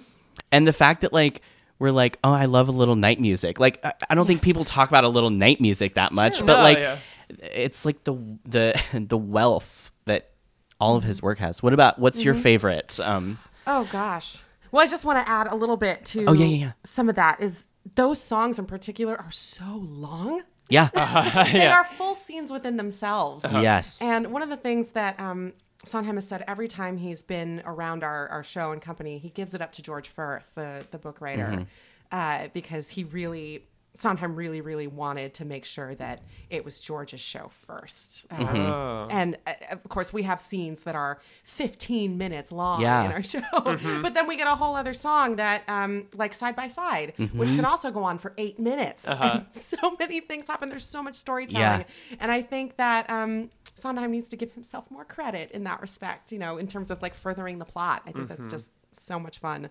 and 0.52 0.68
the 0.68 0.74
fact 0.74 1.02
that 1.02 1.14
like 1.14 1.42
we're 1.80 1.92
like 1.92 2.18
oh 2.24 2.32
i 2.34 2.46
love 2.46 2.68
a 2.68 2.72
little 2.72 2.96
night 2.96 3.20
music 3.20 3.60
like 3.60 3.80
i, 3.86 3.94
I 4.10 4.16
don't 4.16 4.26
think 4.28 4.42
people 4.42 4.64
talk 4.66 4.90
about 4.90 5.04
a 5.04 5.10
little 5.10 5.30
night 5.30 5.60
music 5.62 5.96
that 5.96 6.12
much 6.12 6.40
but 6.46 6.58
No, 6.58 6.64
like 6.64 6.78
yeah. 6.78 6.98
it's 7.30 7.86
like 7.86 8.04
the 8.04 8.14
the 8.46 8.82
the 9.08 9.18
wealth 9.18 9.92
that 10.06 10.32
all 10.80 10.96
of 10.96 11.04
his 11.04 11.22
work 11.22 11.40
has 11.40 11.62
what 11.64 11.74
about 11.74 12.00
what's 12.00 12.24
your 12.24 12.34
favorite 12.36 13.00
um 13.00 13.40
Oh 13.70 13.86
gosh. 13.92 14.38
Well, 14.72 14.82
I 14.82 14.88
just 14.88 15.04
want 15.04 15.26
to 15.26 15.30
add 15.30 15.48
a 15.48 15.56
little 15.56 15.76
bit 15.76 16.06
to 16.06 16.24
Oh, 16.26 16.32
yeah, 16.32 16.46
yeah, 16.46 16.56
yeah. 16.68 16.72
some 16.86 17.10
of 17.10 17.16
that 17.16 17.42
is 17.42 17.68
those 17.96 18.22
songs 18.22 18.58
in 18.60 18.66
particular 18.66 19.20
are 19.20 19.30
so 19.32 19.66
long. 19.76 20.44
yeah 20.70 20.88
They 21.52 21.68
are 21.68 21.84
full 21.84 22.16
scenes 22.16 22.50
within 22.50 22.78
themselves. 22.78 23.44
yes 23.52 24.02
And 24.02 24.32
one 24.32 24.42
of 24.42 24.50
the 24.50 24.56
things 24.56 24.92
that 24.92 25.20
um, 25.20 25.52
Sondheim 25.88 26.16
has 26.16 26.28
said 26.28 26.44
every 26.48 26.68
time 26.68 26.98
he's 26.98 27.22
been 27.24 27.62
around 27.66 28.04
our, 28.04 28.28
our 28.30 28.44
show 28.44 28.72
and 28.72 28.82
company, 28.82 29.18
he 29.18 29.30
gives 29.30 29.54
it 29.54 29.62
up 29.62 29.72
to 29.74 29.82
George 29.82 30.08
Furth, 30.10 30.52
the, 30.56 30.86
the 30.92 30.98
book 30.98 31.22
writer. 31.22 31.66
uh, 32.12 32.48
because 32.54 32.90
he 32.92 33.04
really 33.04 33.64
Sondheim 33.96 34.36
really, 34.36 34.62
really 34.62 34.86
wanted 34.86 35.34
to 35.34 35.44
make 35.44 35.66
sure 35.66 35.96
that 35.96 36.22
it 36.52 36.64
was 36.64 36.80
George's 36.80 37.20
show 37.20 37.50
first. 37.66 38.28
Um, 38.30 38.46
Mm-hmm. 38.46 39.12
And 39.18 39.38
uh, 39.48 39.54
of 39.72 39.84
course, 39.90 40.14
we 40.14 40.22
have 40.22 40.40
scenes 40.40 40.84
that 40.84 40.94
are 40.94 41.20
15 41.46 42.16
minutes 42.16 42.52
long 42.52 42.80
Yeah. 42.82 43.06
in 43.06 43.12
our 43.12 43.24
show. 43.34 43.42
But 43.64 44.14
then 44.14 44.28
we 44.28 44.38
get 44.38 44.46
a 44.46 44.54
whole 44.54 44.76
other 44.76 44.94
song 44.94 45.38
that, 45.38 45.64
um, 45.68 46.06
like 46.14 46.36
Side 46.36 46.56
by 46.56 46.68
Side, 46.68 47.14
which 47.18 47.30
Mm-hmm. 47.50 47.56
can 47.56 47.66
also 47.66 47.90
go 47.90 48.04
on 48.04 48.20
for 48.20 48.34
eight 48.38 48.60
minutes. 48.60 49.04
And 49.08 49.46
so 49.52 49.78
many 50.00 50.20
things 50.20 50.46
happen. 50.46 50.70
There's 50.70 50.86
so 50.86 51.02
much 51.02 51.16
storytelling. 51.16 51.86
Yeah. 52.12 52.18
And 52.20 52.32
I 52.32 52.44
think 52.44 52.76
that 52.78 53.10
um, 53.10 53.50
Sondheim 53.78 54.12
needs 54.12 54.28
to 54.30 54.36
give 54.36 54.52
himself 54.54 54.90
more 54.90 55.06
credit 55.06 55.52
in 55.52 55.64
that 55.66 55.80
respect, 55.82 56.32
you 56.32 56.40
know, 56.40 56.58
in 56.58 56.68
terms 56.68 56.90
of 56.92 57.02
like 57.02 57.14
furthering 57.14 57.60
the 57.60 57.66
plot. 57.66 58.02
I 58.08 58.12
think 58.12 58.28
that's 58.28 58.48
just 58.48 58.70
so 58.92 59.20
much 59.20 59.38
fun. 59.40 59.70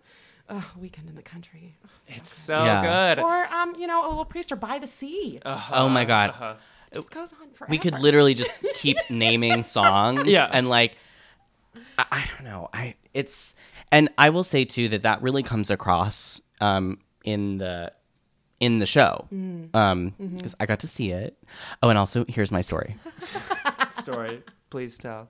Oh, 0.49 0.65
Weekend 0.79 1.09
in 1.09 1.17
the 1.17 1.23
Country. 1.23 1.77
Oh, 1.85 1.89
so 2.07 2.15
It's 2.17 2.33
so 2.33 2.65
Yeah. 2.65 3.15
good. 3.17 3.23
or 3.23 3.47
um, 3.53 3.75
you 3.77 3.87
know, 3.89 4.07
a 4.07 4.09
little 4.09 4.25
priest 4.25 4.53
or 4.53 4.57
by 4.57 4.79
the 4.79 4.87
sea. 4.87 5.41
oh 5.45 5.89
my 5.89 6.05
god. 6.05 6.57
It 6.93 6.95
just 6.95 7.11
goes 7.11 7.33
on 7.33 7.51
forever. 7.53 7.71
we 7.71 7.79
could 7.79 7.99
literally 7.99 8.33
just 8.35 8.65
keep 8.77 8.97
naming 9.11 9.65
songs 9.65 10.25
Yes. 10.27 10.51
and 10.53 10.69
like 10.69 10.97
I, 11.99 12.05
I 12.13 12.25
don't 12.31 12.45
know 12.45 12.69
i 12.73 12.95
it's 13.13 13.55
and 13.93 14.09
i 14.17 14.31
will 14.31 14.45
say 14.45 14.65
too 14.65 14.89
that 14.91 15.03
that 15.03 15.21
really 15.21 15.43
comes 15.43 15.69
across 15.71 16.41
um 16.61 16.99
in 17.25 17.59
the 17.59 17.93
in 18.61 18.79
the 18.79 18.87
show 18.87 19.27
Mm. 19.35 19.75
um 19.75 20.15
Mm-hmm. 20.19 20.37
because 20.37 20.55
i 20.61 20.65
got 20.65 20.81
to 20.81 20.89
see 20.89 21.11
it 21.11 21.37
oh 21.83 21.89
and 21.91 21.99
also 21.99 22.25
here's 22.29 22.53
my 22.53 22.61
story 22.63 22.97
Story. 24.07 24.43
Please 24.71 24.99
tell. 24.99 25.29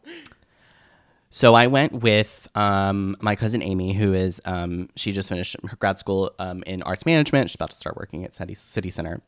so 1.30 1.54
i 1.54 1.66
went 1.66 1.92
with 1.92 2.48
um 2.54 3.16
my 3.20 3.34
cousin 3.36 3.62
amy 3.62 3.92
who 3.92 4.14
is 4.14 4.40
um 4.44 4.88
she 4.96 5.12
just 5.12 5.28
finished 5.28 5.56
her 5.68 5.76
grad 5.76 5.98
school 5.98 6.32
um 6.38 6.62
in 6.66 6.82
arts 6.82 7.04
management 7.04 7.50
she's 7.50 7.54
about 7.56 7.70
to 7.70 7.76
start 7.76 7.96
working 7.96 8.24
at 8.24 8.34
city, 8.34 8.54
city 8.54 8.90
center 8.90 9.20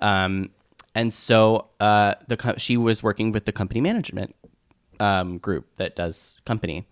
um 0.00 0.50
and 0.94 1.12
so 1.12 1.66
uh 1.80 2.14
the 2.28 2.36
co- 2.36 2.56
she 2.56 2.76
was 2.76 3.02
working 3.02 3.30
with 3.30 3.44
the 3.44 3.52
company 3.52 3.80
management 3.80 4.34
um, 5.00 5.38
group 5.38 5.66
that 5.76 5.96
does 5.96 6.38
company. 6.44 6.86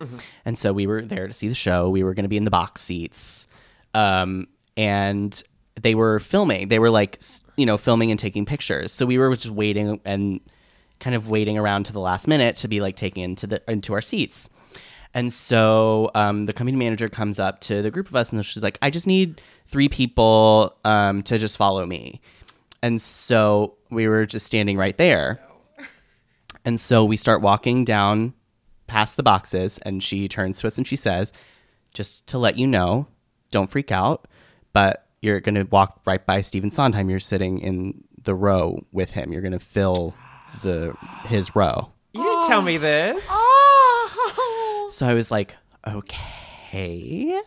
And 0.44 0.58
so 0.58 0.72
we 0.72 0.88
were 0.88 1.02
there 1.02 1.28
to 1.28 1.32
see 1.32 1.46
the 1.46 1.54
show. 1.54 1.88
We 1.88 2.02
were 2.02 2.14
going 2.14 2.24
to 2.24 2.28
be 2.28 2.36
in 2.36 2.42
the 2.42 2.50
box 2.50 2.82
seats. 2.82 3.46
Um, 3.94 4.48
and 4.76 5.40
they 5.80 5.94
were 5.94 6.18
filming. 6.18 6.66
They 6.66 6.80
were 6.80 6.90
like, 6.90 7.20
you 7.56 7.64
know, 7.64 7.78
filming 7.78 8.10
and 8.10 8.18
taking 8.18 8.44
pictures. 8.44 8.90
So 8.90 9.06
we 9.06 9.18
were 9.18 9.32
just 9.36 9.50
waiting 9.50 10.00
and 10.04 10.40
kind 11.02 11.16
of 11.16 11.28
waiting 11.28 11.58
around 11.58 11.84
to 11.84 11.92
the 11.92 12.00
last 12.00 12.28
minute 12.28 12.54
to 12.56 12.68
be 12.68 12.80
like 12.80 12.96
taken 12.96 13.22
into 13.22 13.46
the 13.46 13.62
into 13.68 13.92
our 13.92 14.00
seats. 14.00 14.48
And 15.12 15.30
so 15.30 16.10
um, 16.14 16.46
the 16.46 16.54
company 16.54 16.78
manager 16.78 17.08
comes 17.08 17.38
up 17.38 17.60
to 17.62 17.82
the 17.82 17.90
group 17.90 18.08
of 18.08 18.16
us 18.16 18.32
and 18.32 18.46
she's 18.46 18.62
like, 18.62 18.78
I 18.80 18.88
just 18.88 19.06
need 19.06 19.42
three 19.66 19.88
people 19.88 20.74
um, 20.84 21.22
to 21.24 21.38
just 21.38 21.58
follow 21.58 21.84
me. 21.84 22.22
And 22.82 23.02
so 23.02 23.74
we 23.90 24.08
were 24.08 24.24
just 24.24 24.46
standing 24.46 24.78
right 24.78 24.96
there. 24.96 25.40
And 26.64 26.80
so 26.80 27.04
we 27.04 27.16
start 27.16 27.42
walking 27.42 27.84
down 27.84 28.32
past 28.86 29.16
the 29.16 29.22
boxes, 29.22 29.78
and 29.78 30.02
she 30.02 30.28
turns 30.28 30.60
to 30.60 30.66
us 30.66 30.78
and 30.78 30.86
she 30.86 30.96
says, 30.96 31.32
Just 31.92 32.26
to 32.28 32.38
let 32.38 32.56
you 32.56 32.66
know, 32.66 33.08
don't 33.50 33.70
freak 33.70 33.90
out, 33.90 34.28
but 34.72 35.08
you're 35.20 35.40
going 35.40 35.56
to 35.56 35.64
walk 35.64 36.00
right 36.04 36.24
by 36.24 36.40
Stephen 36.40 36.70
Sondheim. 36.70 37.10
You're 37.10 37.20
sitting 37.20 37.58
in 37.58 38.04
the 38.22 38.34
row 38.34 38.84
with 38.92 39.10
him. 39.10 39.32
You're 39.32 39.42
going 39.42 39.52
to 39.52 39.58
fill 39.58 40.14
the 40.62 40.96
his 41.26 41.54
row. 41.56 41.92
You 42.12 42.22
didn't 42.22 42.46
tell 42.46 42.62
me 42.62 42.76
this. 42.78 43.28
Oh. 43.30 44.88
So 44.90 45.06
I 45.06 45.14
was 45.14 45.30
like, 45.30 45.56
okay, 45.86 47.40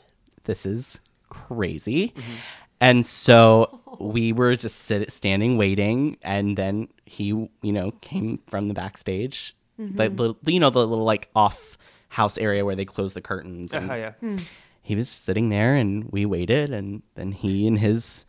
this 0.45 0.65
is 0.65 0.99
crazy. 1.29 2.09
Mm-hmm. 2.09 2.33
And 2.81 3.05
so 3.05 3.79
we 3.99 4.33
were 4.33 4.55
just 4.55 4.77
sit, 4.79 5.11
standing 5.11 5.57
waiting, 5.57 6.17
and 6.21 6.57
then 6.57 6.89
he, 7.05 7.27
you 7.27 7.49
know, 7.61 7.91
came 8.01 8.39
from 8.47 8.67
the 8.67 8.73
backstage, 8.73 9.55
the 9.77 9.83
mm-hmm. 9.83 10.15
little, 10.15 10.37
you 10.45 10.59
know, 10.59 10.69
the 10.69 10.85
little 10.85 11.05
like 11.05 11.29
off 11.35 11.77
house 12.09 12.37
area 12.37 12.65
where 12.65 12.75
they 12.75 12.85
close 12.85 13.13
the 13.13 13.21
curtains. 13.21 13.73
Uh-huh, 13.73 13.81
and 13.83 13.91
Oh, 13.91 13.95
yeah. 13.95 14.11
Hmm. 14.19 14.37
he 14.81 14.95
was 14.95 15.09
sitting 15.09 15.49
there, 15.49 15.75
and 15.75 16.11
we 16.11 16.25
waited, 16.25 16.71
and 16.71 17.01
then 17.15 17.31
he 17.31 17.67
and 17.67 17.79
his 17.79 18.25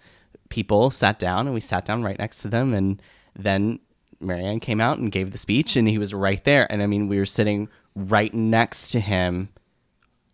people 0.48 0.90
sat 0.90 1.18
down, 1.18 1.46
and 1.46 1.54
we 1.54 1.60
sat 1.60 1.84
down 1.84 2.02
right 2.02 2.18
next 2.18 2.40
to 2.42 2.48
them, 2.48 2.72
and 2.72 3.02
then 3.34 3.80
Marianne 4.20 4.60
came 4.60 4.80
out 4.80 4.98
and 4.98 5.12
gave 5.12 5.32
the 5.32 5.38
speech, 5.38 5.76
and 5.76 5.88
he 5.88 5.98
was 5.98 6.14
right 6.14 6.42
there, 6.44 6.70
and 6.70 6.82
I 6.82 6.86
mean, 6.86 7.08
we 7.08 7.18
were 7.18 7.26
sitting 7.26 7.68
right 7.94 8.32
next 8.32 8.90
to 8.90 9.00
him 9.00 9.48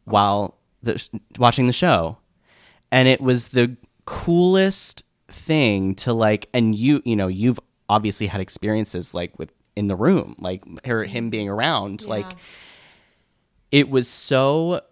while 0.04 0.58
the, 0.82 1.02
watching 1.38 1.66
the 1.66 1.72
show. 1.72 2.18
And 2.90 3.08
it 3.08 3.20
was 3.20 3.48
the 3.48 3.76
coolest 4.04 5.04
thing 5.28 5.94
to 5.94 6.12
like 6.12 6.48
and 6.52 6.74
you 6.74 7.00
you 7.04 7.16
know 7.16 7.26
you've 7.26 7.58
obviously 7.88 8.26
had 8.26 8.40
experiences 8.40 9.14
like 9.14 9.38
with 9.38 9.52
in 9.76 9.86
the 9.86 9.96
room 9.96 10.36
like 10.38 10.62
her 10.84 11.04
him 11.04 11.30
being 11.30 11.48
around 11.48 12.06
like 12.06 12.26
it 13.70 13.88
was 13.88 14.06
so 14.08 14.82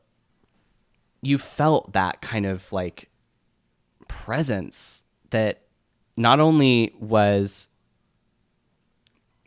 you 1.21 1.37
felt 1.37 1.93
that 1.93 2.23
kind 2.23 2.47
of 2.47 2.73
like 2.73 3.11
presence 4.09 5.03
that 5.29 5.63
not 6.17 6.41
only 6.41 6.95
was 6.99 7.69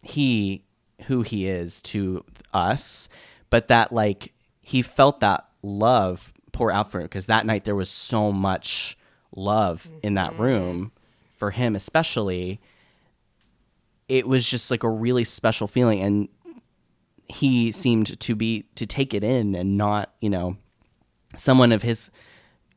he 0.04 0.64
who 1.06 1.22
he 1.24 1.48
is 1.48 1.82
to 1.82 2.24
us, 2.54 3.10
but 3.50 3.70
that 3.70 3.92
like 3.92 4.34
he 4.62 4.82
felt 4.82 5.20
that 5.22 5.48
love 5.62 6.34
pour 6.52 6.72
out 6.72 6.92
for 6.92 7.00
him 7.00 7.06
because 7.06 7.26
that 7.26 7.46
night 7.46 7.64
there 7.64 7.76
was 7.76 7.90
so 7.90 8.32
much 8.32 8.98
love 9.36 9.90
in 10.04 10.14
that 10.14 10.34
mm-hmm. 10.34 10.44
room 10.44 10.92
for 11.38 11.52
him, 11.52 11.76
especially. 11.76 12.62
It 14.10 14.28
was 14.28 14.48
just 14.48 14.70
like 14.70 14.84
a 14.84 14.90
really 14.90 15.24
special 15.24 15.66
feeling, 15.66 16.02
and 16.02 16.28
he 17.28 17.72
seemed 17.72 18.20
to 18.20 18.36
be 18.36 18.66
to 18.76 18.86
take 18.86 19.14
it 19.14 19.24
in 19.24 19.56
and 19.56 19.78
not, 19.78 20.14
you 20.20 20.30
know, 20.30 20.58
someone 21.36 21.72
of 21.72 21.82
his, 21.82 22.12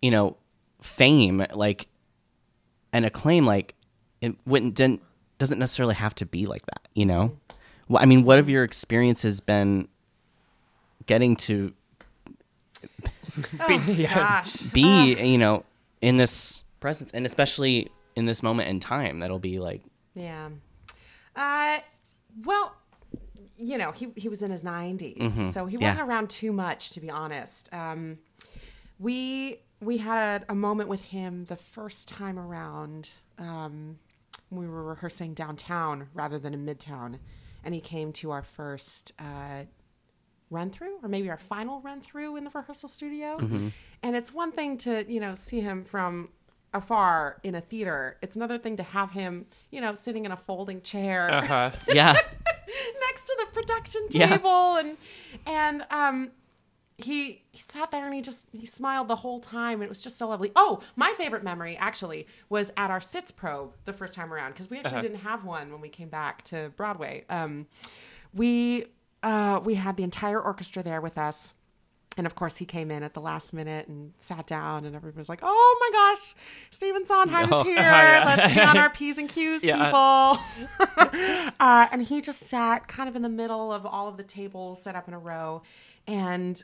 you 0.01 0.11
know, 0.11 0.37
fame 0.81 1.45
like 1.53 1.89
and 2.93 3.05
acclaim 3.05 3.45
like 3.45 3.75
it 4.21 4.35
wouldn't 4.47 4.75
didn't 4.75 5.03
doesn't 5.39 5.59
necessarily 5.59 5.95
have 5.95 6.15
to 6.15 6.25
be 6.27 6.47
like 6.47 6.65
that 6.67 6.89
you 6.95 7.05
know 7.07 7.37
well, 7.89 8.03
i 8.03 8.07
mean 8.07 8.25
what 8.25 8.37
have 8.37 8.49
your 8.49 8.65
experiences 8.65 9.41
been 9.41 9.87
getting 11.07 11.37
to 11.37 11.73
Gosh. 13.59 14.57
be 14.73 15.15
you 15.15 15.39
know 15.39 15.65
in 16.01 16.17
this 16.17 16.65
presence 16.81 17.11
and 17.13 17.27
especially 17.27 17.91
in 18.15 18.27
this 18.27 18.43
moment 18.43 18.69
in 18.69 18.81
time 18.81 19.19
that'll 19.21 19.39
be 19.39 19.59
like 19.59 19.83
Yeah. 20.15 20.49
Uh, 21.35 21.81
well, 22.47 22.75
you 23.59 23.77
know, 23.77 23.91
he, 23.93 24.09
he 24.17 24.29
was 24.31 24.41
in 24.43 24.51
his 24.51 24.65
90s, 24.65 25.53
so 25.53 25.67
he 25.67 25.77
Mm-hmm. 25.77 25.83
Yeah. 25.83 25.89
wasn't 25.89 26.09
around 26.09 26.31
too 26.31 26.51
much, 26.53 26.91
to 26.93 27.01
be 27.01 27.11
honest. 27.11 27.69
Um, 27.75 28.19
we 28.99 29.61
we 29.81 29.99
had 29.99 30.43
a, 30.49 30.53
a 30.53 30.55
moment 30.55 30.89
with 30.89 31.03
him 31.03 31.45
the 31.45 31.57
first 31.57 32.09
time 32.09 32.39
around. 32.39 33.11
Um, 33.39 33.99
we 34.51 34.67
were 34.69 34.83
rehearsing 34.85 35.35
downtown 35.35 36.09
rather 36.15 36.39
than 36.39 36.55
in 36.55 36.65
Midtown, 36.65 37.19
and 37.65 37.75
he 37.75 37.81
came 37.81 38.13
to 38.15 38.31
our 38.31 38.43
first 38.43 39.13
uh, 39.19 39.65
run 40.51 40.71
through, 40.71 40.99
or 41.03 41.09
maybe 41.09 41.29
our 41.31 41.37
final 41.39 41.81
run 41.81 42.01
through 42.01 42.37
in 42.37 42.45
the 42.45 42.51
rehearsal 42.51 42.89
studio. 42.89 43.39
And 44.03 44.15
it's 44.17 44.33
one 44.33 44.53
thing 44.53 44.79
to 44.79 45.05
you 45.11 45.21
know 45.21 45.35
see 45.35 45.61
him 45.61 45.83
from 45.85 46.31
afar 46.73 47.41
in 47.43 47.55
a 47.55 47.61
theater. 47.61 48.19
It's 48.23 48.37
another 48.37 48.59
thing 48.59 48.77
to 48.77 48.83
have 48.83 49.11
him, 49.11 49.47
you 49.71 49.81
know, 49.81 49.95
sitting 49.95 50.25
in 50.25 50.33
a 50.33 50.37
folding 50.37 50.83
chair 50.83 51.31
Uh-huh. 51.33 51.71
yeah 51.89 52.13
next 53.09 53.23
to 53.27 53.37
the 53.39 53.47
production 53.53 54.07
Yeah. 54.11 54.29
table 54.37 54.77
and 54.77 54.97
and 55.47 55.87
um 55.91 56.31
he 56.99 57.43
he 57.53 57.61
sat 57.61 57.91
there 57.91 58.07
and 58.07 58.15
he 58.15 58.23
just 58.23 58.47
he 58.53 58.65
smiled 58.65 59.09
the 59.09 59.17
whole 59.17 59.39
time 59.41 59.75
and 59.75 59.83
it 59.85 59.89
was 59.89 60.01
just 60.01 60.17
so 60.17 60.29
lovely. 60.29 60.51
Oh, 60.57 60.81
my 60.97 61.13
favorite 61.17 61.43
memory 61.45 61.77
actually 61.77 62.27
was 62.49 62.73
at 62.77 62.91
our 62.91 63.01
sitzprobe 63.01 63.73
the 63.85 63.93
first 63.93 64.15
time 64.15 64.33
around 64.33 64.53
because 64.53 64.71
we 64.71 64.79
actually 64.79 65.03
didn't 65.03 65.19
have 65.19 65.45
one 65.45 65.71
when 65.71 65.81
we 65.83 65.89
came 65.91 66.09
back 66.09 66.43
to 66.45 66.73
Broadway. 66.77 67.25
Um 67.29 67.67
we 68.33 68.87
uh 69.23 69.61
we 69.63 69.75
had 69.75 69.97
the 69.97 70.05
entire 70.05 70.41
orchestra 70.41 70.83
there 70.83 71.01
with 71.01 71.19
us. 71.19 71.53
And 72.19 72.27
of 72.27 72.35
course, 72.35 72.57
he 72.57 72.65
came 72.65 72.91
in 72.91 73.03
at 73.03 73.13
the 73.13 73.21
last 73.21 73.53
minute 73.53 73.89
and 73.89 74.15
sat 74.19 74.47
down, 74.47 74.87
and 74.87 74.97
everybody 74.97 75.19
was 75.21 75.29
like, 75.29 75.41
"Oh 75.43 75.77
my 75.81 75.91
gosh, 76.15 76.35
Stephen 76.71 77.05
Sondheim 77.05 77.53
is 77.53 77.63
here! 77.67 77.77
yeah. 77.77 78.23
Let's 78.25 78.55
be 78.55 78.61
on 78.63 78.79
our 78.79 78.89
p's 78.89 79.19
and 79.19 79.29
q's, 79.29 79.63
Yeah. 79.63 79.85
people." 79.85 80.39
uh, 81.61 81.89
and 81.93 82.03
he 82.03 82.23
just 82.23 82.41
sat 82.45 82.89
kind 82.89 83.07
of 83.11 83.17
in 83.17 83.23
the 83.23 83.29
middle 83.29 83.71
of 83.71 83.85
all 83.85 84.09
of 84.09 84.17
the 84.17 84.23
tables 84.23 84.81
set 84.83 84.95
up 84.97 85.09
in 85.09 85.13
a 85.13 85.19
row. 85.19 85.61
And 86.07 86.63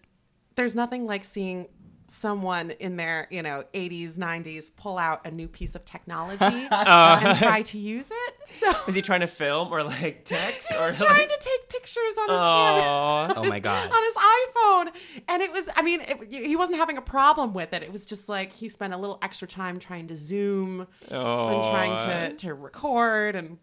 there's 0.54 0.74
nothing 0.74 1.06
like 1.06 1.24
seeing 1.24 1.68
someone 2.08 2.70
in 2.72 2.96
their, 2.96 3.26
you 3.30 3.42
know, 3.42 3.64
80s, 3.72 4.14
90s 4.18 4.74
pull 4.76 4.98
out 4.98 5.26
a 5.26 5.30
new 5.30 5.48
piece 5.48 5.74
of 5.74 5.84
technology 5.84 6.44
and 6.70 7.38
try 7.38 7.62
to 7.62 7.78
use 7.78 8.10
it. 8.10 8.34
So 8.46 8.70
Was 8.86 8.94
he 8.94 9.02
trying 9.02 9.20
to 9.20 9.26
film 9.26 9.72
or 9.72 9.82
like 9.82 10.24
text 10.24 10.70
or 10.72 10.90
he's 10.90 11.00
trying 11.00 11.28
to 11.28 11.38
take 11.40 11.68
pictures 11.68 12.14
on 12.20 12.28
his 12.28 12.38
camera. 12.38 13.34
Oh 13.36 13.44
my 13.48 13.60
God. 13.60 13.90
on 13.90 14.02
his 14.04 14.14
iPhone, 14.14 15.22
and 15.28 15.42
it 15.42 15.52
was. 15.52 15.64
I 15.74 15.82
mean, 15.82 16.00
it, 16.02 16.22
he 16.28 16.54
wasn't 16.54 16.78
having 16.78 16.98
a 16.98 17.02
problem 17.02 17.54
with 17.54 17.72
it. 17.72 17.82
It 17.82 17.90
was 17.92 18.04
just 18.04 18.28
like 18.28 18.52
he 18.52 18.68
spent 18.68 18.92
a 18.92 18.98
little 18.98 19.18
extra 19.22 19.48
time 19.48 19.78
trying 19.78 20.08
to 20.08 20.16
zoom 20.16 20.86
and 21.10 21.62
trying 21.62 21.98
to 21.98 22.36
to 22.36 22.54
record, 22.54 23.36
and 23.36 23.58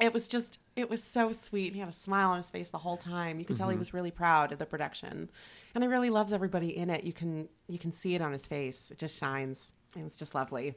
it 0.00 0.12
was 0.12 0.28
just. 0.28 0.58
It 0.74 0.90
was 0.90 1.02
so 1.02 1.32
sweet. 1.32 1.72
He 1.72 1.80
had 1.80 1.88
a 1.88 1.92
smile 1.92 2.32
on 2.32 2.36
his 2.36 2.50
face 2.50 2.68
the 2.68 2.76
whole 2.76 2.98
time. 2.98 3.38
You 3.38 3.46
could 3.46 3.56
tell 3.56 3.68
he 3.68 3.72
mm-hmm. 3.72 3.78
was 3.78 3.94
really 3.94 4.10
proud 4.10 4.52
of 4.52 4.58
the 4.58 4.66
production, 4.66 5.30
and 5.74 5.82
he 5.82 5.88
really 5.88 6.10
loves 6.10 6.34
everybody 6.34 6.76
in 6.76 6.90
it. 6.90 7.04
You 7.04 7.14
can 7.14 7.48
you 7.66 7.78
can 7.78 7.92
see 7.92 8.14
it 8.14 8.20
on 8.20 8.32
his 8.32 8.46
face. 8.46 8.90
It 8.90 8.98
just 8.98 9.18
shines. 9.18 9.72
It 9.96 10.02
was 10.02 10.18
just 10.18 10.34
lovely. 10.34 10.74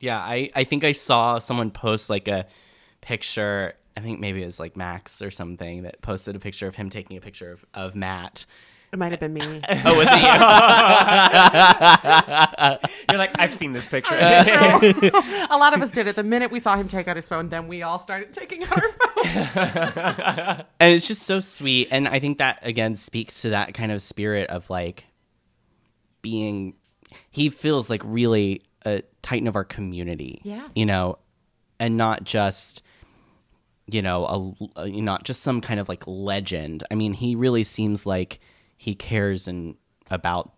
Yeah, 0.00 0.18
I, 0.18 0.50
I 0.54 0.64
think 0.64 0.84
I 0.84 0.92
saw 0.92 1.38
someone 1.38 1.70
post 1.70 2.10
like 2.10 2.28
a 2.28 2.46
picture. 3.00 3.74
I 3.96 4.00
think 4.00 4.20
maybe 4.20 4.42
it 4.42 4.46
was 4.46 4.60
like 4.60 4.76
Max 4.76 5.22
or 5.22 5.30
something 5.30 5.82
that 5.82 6.02
posted 6.02 6.36
a 6.36 6.40
picture 6.40 6.66
of 6.66 6.74
him 6.74 6.90
taking 6.90 7.16
a 7.16 7.20
picture 7.20 7.52
of, 7.52 7.64
of 7.74 7.94
Matt. 7.94 8.44
It 8.94 8.98
might 8.98 9.10
have 9.10 9.18
been 9.18 9.34
me. 9.34 9.40
Oh, 9.86 9.98
was 9.98 10.06
it 10.08 10.20
you? 10.20 10.26
You're 13.10 13.18
like, 13.18 13.32
I've 13.40 13.52
seen 13.52 13.72
this 13.72 13.88
picture. 13.88 14.14
a 14.16 15.58
lot 15.58 15.74
of 15.74 15.82
us 15.82 15.90
did 15.90 16.06
it. 16.06 16.14
The 16.14 16.22
minute 16.22 16.52
we 16.52 16.60
saw 16.60 16.76
him 16.76 16.86
take 16.86 17.08
out 17.08 17.16
his 17.16 17.26
phone, 17.28 17.48
then 17.48 17.66
we 17.66 17.82
all 17.82 17.98
started 17.98 18.32
taking 18.32 18.62
out 18.62 18.80
our 18.80 18.92
phones. 18.92 20.64
and 20.78 20.94
it's 20.94 21.08
just 21.08 21.24
so 21.24 21.40
sweet. 21.40 21.88
And 21.90 22.06
I 22.06 22.20
think 22.20 22.38
that 22.38 22.60
again 22.62 22.94
speaks 22.94 23.42
to 23.42 23.50
that 23.50 23.74
kind 23.74 23.90
of 23.90 24.00
spirit 24.00 24.48
of 24.48 24.70
like 24.70 25.06
being. 26.22 26.74
He 27.30 27.50
feels 27.50 27.90
like 27.90 28.02
really 28.04 28.62
a 28.86 29.02
titan 29.22 29.48
of 29.48 29.56
our 29.56 29.64
community. 29.64 30.40
Yeah. 30.44 30.68
You 30.76 30.86
know, 30.86 31.18
and 31.80 31.96
not 31.96 32.22
just 32.22 32.84
you 33.86 34.02
know 34.02 34.54
a, 34.76 34.82
a 34.82 34.88
not 34.88 35.24
just 35.24 35.42
some 35.42 35.60
kind 35.60 35.80
of 35.80 35.88
like 35.88 36.04
legend. 36.06 36.84
I 36.92 36.94
mean, 36.94 37.12
he 37.12 37.34
really 37.34 37.64
seems 37.64 38.06
like 38.06 38.38
he 38.76 38.94
cares 38.94 39.48
and 39.48 39.76
about 40.10 40.52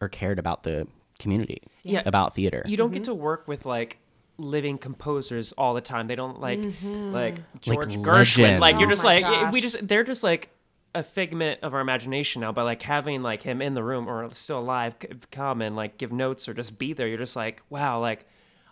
or 0.00 0.08
cared 0.08 0.38
about 0.38 0.62
the 0.62 0.86
community. 1.18 1.62
Yeah. 1.82 2.02
About 2.06 2.34
theater. 2.34 2.62
you 2.66 2.76
don't 2.76 2.92
get 2.92 3.02
mm-hmm. 3.02 3.12
to 3.12 3.14
work 3.14 3.46
with 3.46 3.66
like 3.66 3.98
living 4.36 4.78
composers 4.78 5.52
all 5.52 5.74
the 5.74 5.80
time. 5.80 6.06
They 6.06 6.16
don't 6.16 6.40
like 6.40 6.58
mm-hmm. 6.58 7.12
like 7.12 7.36
George 7.60 7.96
Gershwin. 7.96 8.58
Like 8.58 8.78
you're 8.78 8.88
Oh 8.88 8.90
just 8.90 9.04
my 9.04 9.20
like 9.20 9.52
we 9.52 9.60
just 9.60 9.86
they're 9.86 10.04
just 10.04 10.22
like 10.22 10.50
a 10.94 11.02
figment 11.02 11.60
of 11.62 11.74
our 11.74 11.80
imagination 11.80 12.40
now. 12.40 12.52
But 12.52 12.64
like 12.64 12.82
having 12.82 13.22
like 13.22 13.42
him 13.42 13.60
in 13.60 13.74
the 13.74 13.82
room 13.82 14.08
or 14.08 14.28
still 14.34 14.58
alive 14.58 14.96
come 15.30 15.60
and 15.62 15.76
like 15.76 15.98
give 15.98 16.12
notes 16.12 16.48
or 16.48 16.54
just 16.54 16.78
be 16.78 16.92
there, 16.92 17.06
you're 17.06 17.18
just 17.18 17.36
like 17.36 17.62
wow, 17.70 18.00
like 18.00 18.26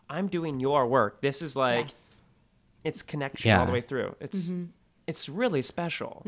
I'm 0.08 0.28
doing 0.28 0.60
your 0.60 0.86
work. 0.86 1.20
This 1.20 1.42
is 1.42 1.54
like 1.56 1.88
Yes. 1.88 2.16
it's 2.84 3.02
connection 3.02 3.52
all 3.52 3.66
the 3.66 3.72
way 3.72 3.80
through. 3.80 4.16
It's 4.20 4.48
mm-hmm. 4.48 4.64
it's 5.06 5.28
really 5.28 5.62
special. 5.62 6.26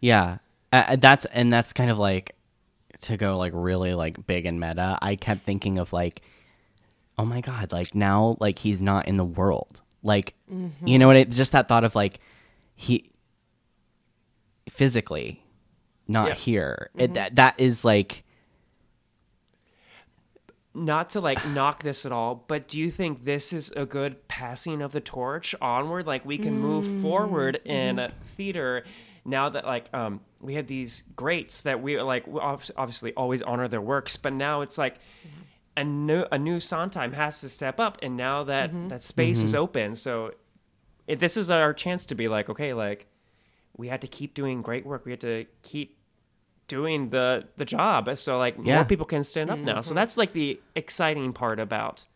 Yeah, 0.00 0.38
uh, 0.72 0.96
that's 0.96 1.24
and 1.26 1.52
that's 1.52 1.72
kind 1.72 1.90
of 1.90 1.98
like 1.98 2.34
to 3.02 3.16
go 3.16 3.38
like 3.38 3.52
really 3.54 3.94
like 3.94 4.26
big 4.26 4.46
and 4.46 4.60
meta. 4.60 4.98
I 5.00 5.16
kept 5.16 5.42
thinking 5.42 5.78
of 5.78 5.92
like, 5.92 6.22
oh 7.18 7.24
my 7.24 7.40
god, 7.40 7.72
like 7.72 7.94
now 7.94 8.36
like 8.40 8.58
he's 8.58 8.82
not 8.82 9.08
in 9.08 9.16
the 9.16 9.24
world. 9.24 9.80
Like, 10.02 10.34
you 10.84 10.98
know 10.98 11.08
what? 11.08 11.16
It, 11.16 11.30
just 11.30 11.52
that 11.52 11.68
thought 11.68 11.84
of 11.84 11.94
like 11.94 12.20
he 12.74 13.10
physically 14.68 15.42
not 16.08 16.28
Yeah. 16.28 16.34
here. 16.34 16.90
It, 16.96 17.14
that 17.14 17.36
that 17.36 17.54
is 17.58 17.84
like 17.84 18.24
not 20.72 21.10
to 21.10 21.20
like 21.20 21.44
knock 21.48 21.82
this 21.82 22.06
at 22.06 22.12
all, 22.12 22.44
but 22.46 22.68
do 22.68 22.78
you 22.78 22.90
think 22.90 23.24
this 23.24 23.52
is 23.52 23.72
a 23.76 23.84
good 23.84 24.28
passing 24.28 24.80
of 24.82 24.92
the 24.92 25.00
torch 25.00 25.54
onward? 25.60 26.06
Like 26.06 26.24
we 26.24 26.38
can 26.38 26.58
move 26.58 26.86
forward 26.86 27.60
in 27.64 27.98
uh, 27.98 28.10
theater 28.24 28.84
now 29.24 29.48
that 29.48 29.64
like 29.64 29.92
um 29.94 30.20
we 30.40 30.54
have 30.54 30.66
these 30.66 31.02
greats 31.16 31.62
that 31.62 31.82
we 31.82 32.00
like 32.00 32.26
we 32.26 32.40
obviously 32.40 33.12
always 33.14 33.42
honor 33.42 33.68
their 33.68 33.80
works, 33.80 34.16
but 34.16 34.32
now 34.32 34.62
it's 34.62 34.78
like 34.78 34.96
a 35.76 35.84
new 35.84 36.24
a 36.32 36.38
new 36.38 36.60
Sondheim 36.60 37.12
has 37.12 37.40
to 37.40 37.48
step 37.48 37.78
up, 37.80 37.98
and 38.02 38.16
now 38.16 38.44
that 38.44 38.70
mm-hmm. 38.70 38.88
that 38.88 39.02
space 39.02 39.42
is 39.42 39.52
mm-hmm. 39.52 39.62
open, 39.62 39.94
so 39.94 40.32
it, 41.06 41.20
this 41.20 41.36
is 41.36 41.50
our 41.50 41.72
chance 41.72 42.06
to 42.06 42.14
be 42.14 42.28
like, 42.28 42.48
okay, 42.48 42.72
like 42.72 43.06
we 43.76 43.88
had 43.88 44.00
to 44.00 44.08
keep 44.08 44.34
doing 44.34 44.62
great 44.62 44.84
work. 44.84 45.04
We 45.04 45.12
had 45.12 45.20
to 45.20 45.46
keep 45.62 45.96
doing 46.70 47.10
the 47.10 47.48
the 47.56 47.64
job 47.64 48.16
so 48.16 48.38
like 48.38 48.54
Yeah. 48.62 48.76
more 48.76 48.84
people 48.84 49.04
can 49.04 49.24
stand 49.24 49.50
up 49.50 49.58
now 49.58 49.80
so 49.80 49.92
that's 49.92 50.16
like 50.16 50.32
the 50.32 50.60
exciting 50.76 51.32
part 51.32 51.58
about 51.58 52.06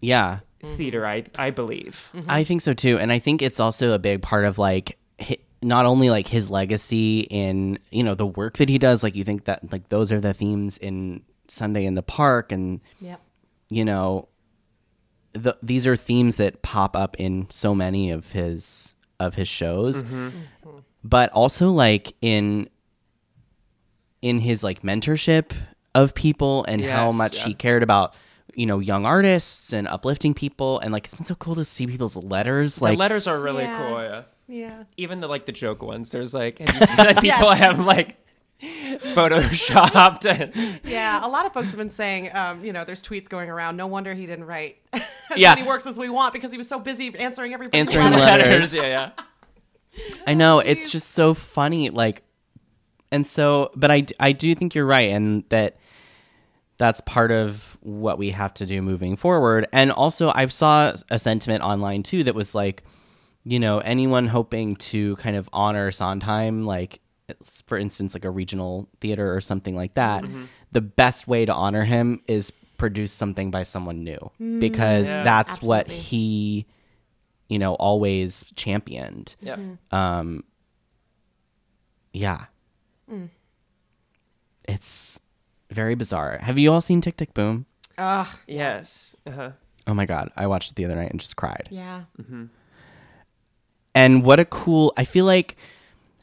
yeah. 0.00 0.38
theater 0.78 1.06
i 1.06 1.24
i 1.36 1.50
believe 1.50 2.10
mm-hmm. 2.14 2.30
I 2.30 2.42
think 2.42 2.62
so 2.62 2.72
too, 2.72 2.98
and 2.98 3.12
I 3.12 3.18
think 3.18 3.42
it's 3.42 3.60
also 3.60 3.92
a 3.92 3.98
big 3.98 4.22
part 4.22 4.46
of 4.46 4.56
like 4.56 4.96
hi- 5.20 5.36
not 5.62 5.86
only 5.86 6.10
like 6.10 6.26
his 6.28 6.50
legacy 6.50 7.20
in 7.20 7.78
you 7.90 8.02
know 8.02 8.14
the 8.14 8.26
work 8.26 8.58
that 8.58 8.68
he 8.68 8.78
does. 8.78 9.02
Like 9.02 9.14
you 9.14 9.24
think 9.24 9.44
that 9.44 9.72
like 9.72 9.88
those 9.88 10.10
are 10.12 10.20
the 10.20 10.34
themes 10.34 10.76
in 10.78 11.22
Sunday 11.48 11.84
in 11.86 11.94
the 11.94 12.02
Park, 12.02 12.52
and 12.52 12.80
Yep. 13.00 13.20
you 13.68 13.84
know, 13.84 14.28
the, 15.32 15.56
these 15.62 15.86
are 15.86 15.96
themes 15.96 16.36
that 16.36 16.62
pop 16.62 16.96
up 16.96 17.16
in 17.18 17.46
so 17.50 17.74
many 17.74 18.10
of 18.10 18.32
his 18.32 18.94
of 19.20 19.34
his 19.34 19.48
shows, 19.48 20.02
mm-hmm. 20.02 20.28
Mm-hmm. 20.28 20.78
but 21.04 21.30
also 21.30 21.70
like 21.70 22.14
in 22.20 22.68
in 24.20 24.40
his 24.40 24.62
like 24.64 24.82
mentorship 24.82 25.52
of 25.94 26.14
people 26.14 26.64
and 26.64 26.82
how 26.84 27.10
much 27.10 27.38
yeah. 27.38 27.44
he 27.46 27.54
cared 27.54 27.82
about 27.82 28.14
you 28.54 28.66
know 28.66 28.78
young 28.78 29.04
artists 29.06 29.72
and 29.72 29.86
uplifting 29.88 30.32
people 30.34 30.78
and 30.80 30.92
like 30.92 31.04
it's 31.06 31.14
been 31.14 31.24
so 31.24 31.34
cool 31.34 31.54
to 31.54 31.64
see 31.64 31.86
people's 31.86 32.16
letters 32.16 32.76
the 32.76 32.84
like 32.84 32.98
letters 32.98 33.26
are 33.26 33.38
really 33.40 33.64
Yeah. 33.64 33.88
cool 33.88 34.02
yeah 34.02 34.22
Yeah. 34.54 34.84
even 34.96 35.20
the 35.20 35.28
like 35.28 35.46
the 35.46 35.52
joke 35.52 35.82
ones 35.82 36.10
there's 36.10 36.34
like 36.34 36.58
have 36.58 36.68
you 36.74 36.86
seen 36.86 36.96
that 36.96 37.20
people 37.20 37.50
have 37.50 37.78
like 37.78 38.18
photoshopped 39.14 40.24
and 40.26 40.80
Yeah, 40.84 41.24
a 41.24 41.28
lot 41.28 41.46
of 41.46 41.52
folks 41.52 41.68
have 41.68 41.76
been 41.76 41.90
saying, 41.90 42.34
um, 42.34 42.64
you 42.64 42.72
know, 42.72 42.84
there's 42.84 43.02
tweets 43.02 43.28
going 43.28 43.50
around. 43.50 43.76
No 43.76 43.86
wonder 43.86 44.14
he 44.14 44.26
didn't 44.26 44.44
write 44.44 44.76
as 44.92 45.02
Yeah. 45.36 45.54
many 45.54 45.66
works 45.66 45.86
as 45.86 45.98
we 45.98 46.08
want 46.08 46.32
because 46.32 46.50
he 46.52 46.58
was 46.58 46.68
so 46.68 46.78
busy 46.78 47.14
answering 47.18 47.54
everybody's 47.54 47.78
Answering 47.80 48.12
letters. 48.12 48.72
letters. 48.72 48.76
yeah 48.76 48.86
yeah 48.86 50.04
I 50.26 50.34
know 50.34 50.58
it's 50.60 50.88
just 50.90 51.10
so 51.10 51.34
funny, 51.34 51.90
like, 51.90 52.22
and 53.10 53.26
so, 53.26 53.70
but 53.76 53.90
I 53.90 54.06
I 54.18 54.32
do 54.32 54.54
think 54.54 54.74
you're 54.74 54.86
right, 54.86 55.10
and 55.10 55.44
that 55.50 55.76
that's 56.78 57.02
part 57.02 57.30
of 57.30 57.76
what 57.82 58.16
we 58.16 58.30
have 58.30 58.54
to 58.54 58.64
do 58.64 58.80
moving 58.80 59.16
forward. 59.16 59.68
And 59.70 59.92
also, 59.92 60.32
I 60.34 60.46
saw 60.46 60.94
a 61.10 61.18
sentiment 61.18 61.62
online 61.62 62.02
too 62.02 62.24
that 62.24 62.34
was 62.34 62.54
like, 62.54 62.84
you 63.44 63.58
know, 63.58 63.78
anyone 63.78 64.28
hoping 64.28 64.76
to 64.76 65.16
kind 65.16 65.36
of 65.36 65.48
honor 65.52 65.90
Sondheim, 65.90 66.64
like, 66.64 67.00
for 67.66 67.78
instance, 67.78 68.14
like 68.14 68.24
a 68.24 68.30
regional 68.30 68.88
theater 69.00 69.34
or 69.34 69.40
something 69.40 69.74
like 69.74 69.94
that, 69.94 70.22
mm-hmm. 70.24 70.44
the 70.70 70.80
best 70.80 71.26
way 71.26 71.44
to 71.44 71.52
honor 71.52 71.84
him 71.84 72.20
is 72.28 72.52
produce 72.76 73.12
something 73.12 73.50
by 73.50 73.62
someone 73.62 74.02
new 74.04 74.30
mm, 74.40 74.60
because 74.60 75.08
Yeah. 75.14 75.22
that's 75.22 75.62
what 75.62 75.90
he, 75.90 76.66
you 77.48 77.58
know, 77.58 77.74
always 77.74 78.44
championed. 78.56 79.36
yeah 79.40 79.56
mm. 79.56 79.78
Um, 79.96 80.44
yeah. 82.12 82.46
Mm. 83.10 83.30
It's 84.68 85.20
very 85.70 85.94
bizarre. 85.94 86.38
Have 86.38 86.58
you 86.58 86.72
all 86.72 86.80
seen 86.80 87.00
Tick 87.00 87.16
Tick 87.16 87.34
Boom? 87.34 87.66
Ugh. 87.98 88.26
yes 88.46 89.16
uh-huh. 89.26 89.52
Oh 89.86 89.94
my 89.94 90.06
god, 90.06 90.30
I 90.36 90.46
watched 90.46 90.70
it 90.72 90.74
the 90.76 90.84
other 90.84 90.94
night 90.96 91.10
and 91.10 91.20
just 91.20 91.36
cried. 91.36 91.68
Yeah. 91.70 92.04
Mm-hmm. 92.20 92.44
And 93.94 94.24
what 94.24 94.40
a 94.40 94.44
cool! 94.44 94.92
I 94.96 95.04
feel 95.04 95.24
like 95.24 95.56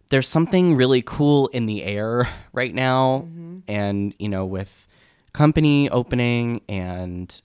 there's 0.10 0.28
something 0.28 0.76
really 0.76 1.02
cool 1.02 1.48
in 1.50 1.66
the 1.66 1.84
air 1.84 2.28
right 2.54 2.74
now, 2.74 3.26
mm-hmm. 3.28 3.60
and 3.68 4.16
you 4.18 4.30
know, 4.30 4.46
with 4.46 4.88
company 5.34 5.90
opening 5.90 6.62
and 6.68 7.42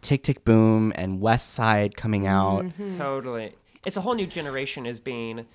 Tick 0.00 0.22
Tick 0.22 0.44
Boom 0.44 0.92
and 0.94 1.20
West 1.20 1.54
Side 1.54 1.96
coming 1.96 2.26
out. 2.26 2.64
Mm-hmm. 2.64 2.92
totally 2.92 3.54
it's 3.84 3.96
a 3.96 4.00
whole 4.00 4.14
new 4.14 4.26
generation 4.26 4.84
is 4.84 5.00
being 5.00 5.46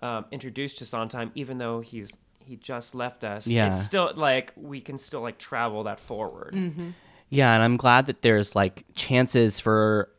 um, 0.00 0.24
introduced 0.30 0.78
to 0.78 0.84
Sondheim 0.84 1.30
even 1.34 1.58
though 1.58 1.80
he's 1.80 2.12
he 2.38 2.56
just 2.56 2.94
left 2.94 3.22
us 3.22 3.46
Yeah. 3.46 3.68
it's 3.68 3.82
still 3.82 4.12
like 4.16 4.52
we 4.56 4.80
can 4.80 4.98
still 4.98 5.20
like 5.20 5.38
travel 5.38 5.84
that 5.84 6.00
forward 6.00 6.54
mm-hmm. 6.54 6.90
Yeah, 7.32 7.54
and 7.54 7.62
I'm 7.62 7.76
glad 7.76 8.06
that 8.06 8.22
there's 8.22 8.56
like 8.56 8.84
chances 8.96 9.60
for 9.60 10.10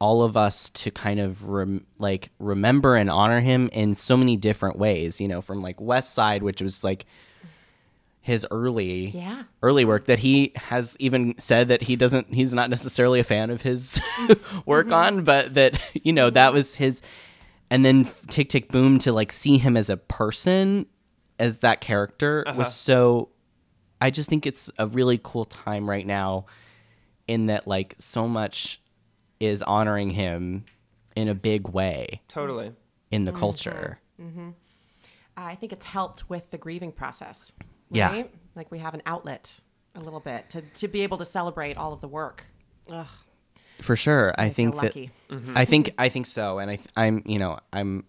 all 0.00 0.22
of 0.22 0.36
us 0.36 0.70
to 0.70 0.90
kind 0.90 1.20
of 1.20 1.46
rem- 1.48 1.86
like 1.98 2.30
remember 2.38 2.96
and 2.96 3.10
honor 3.10 3.40
him 3.40 3.68
in 3.72 3.94
so 3.94 4.16
many 4.16 4.36
different 4.36 4.76
ways. 4.78 5.20
You 5.20 5.28
know, 5.28 5.40
from 5.40 5.60
like 5.60 5.80
West 5.80 6.14
Side, 6.14 6.42
which 6.42 6.60
was 6.60 6.82
like 6.82 7.06
his 8.22 8.46
early 8.50 9.08
Yeah. 9.08 9.44
early 9.62 9.84
work 9.84 10.06
that 10.06 10.20
he 10.20 10.52
has 10.54 10.96
even 11.00 11.38
said 11.38 11.68
that 11.68 11.82
he 11.82 11.96
doesn't 11.96 12.32
he's 12.32 12.52
not 12.52 12.68
necessarily 12.70 13.18
a 13.20 13.24
fan 13.24 13.50
of 13.50 13.62
his 13.62 14.00
work 14.66 14.86
mm-hmm. 14.86 14.94
on 14.94 15.24
but 15.24 15.54
that 15.54 15.80
you 15.94 16.12
know 16.12 16.28
that 16.30 16.52
was 16.52 16.74
his 16.74 17.00
and 17.70 17.84
then 17.84 18.08
tick 18.28 18.50
tick 18.50 18.68
boom 18.68 18.98
to 18.98 19.12
like 19.12 19.32
see 19.32 19.56
him 19.56 19.76
as 19.76 19.88
a 19.88 19.96
person 19.96 20.86
as 21.38 21.58
that 21.58 21.80
character 21.80 22.44
uh-huh. 22.46 22.58
was 22.58 22.74
so 22.74 23.30
i 24.02 24.10
just 24.10 24.28
think 24.28 24.46
it's 24.46 24.70
a 24.78 24.86
really 24.86 25.18
cool 25.22 25.46
time 25.46 25.88
right 25.88 26.06
now 26.06 26.44
in 27.26 27.46
that 27.46 27.66
like 27.66 27.94
so 27.98 28.28
much 28.28 28.82
is 29.40 29.62
honoring 29.62 30.10
him 30.10 30.64
in 31.16 31.28
a 31.28 31.34
big 31.34 31.68
way 31.68 32.20
totally 32.28 32.72
in 33.10 33.24
the 33.24 33.32
mm-hmm. 33.32 33.40
culture 33.40 33.98
mm-hmm. 34.20 34.50
Uh, 35.36 35.44
I 35.44 35.54
think 35.54 35.72
it's 35.72 35.86
helped 35.86 36.28
with 36.28 36.50
the 36.50 36.58
grieving 36.58 36.92
process. 36.92 37.52
Yeah. 37.90 38.24
Like 38.54 38.70
we 38.70 38.78
have 38.78 38.94
an 38.94 39.02
outlet 39.06 39.58
a 39.94 40.00
little 40.00 40.20
bit 40.20 40.50
to, 40.50 40.60
to 40.60 40.88
be 40.88 41.00
able 41.00 41.18
to 41.18 41.24
celebrate 41.24 41.76
all 41.76 41.92
of 41.92 42.00
the 42.00 42.08
work. 42.08 42.44
Ugh. 42.90 43.06
For 43.80 43.96
sure, 43.96 44.34
I, 44.36 44.48
feel 44.48 44.54
think 44.54 44.74
that 44.74 44.82
lucky. 44.82 45.10
Mm-hmm. 45.30 45.56
I 45.56 45.64
think 45.64 45.94
I 45.96 46.10
think 46.10 46.26
so, 46.26 46.58
and 46.58 46.70
I 46.70 46.76
th- 46.76 46.88
I'm 46.96 47.22
you 47.24 47.38
know 47.38 47.58
I'm 47.72 48.04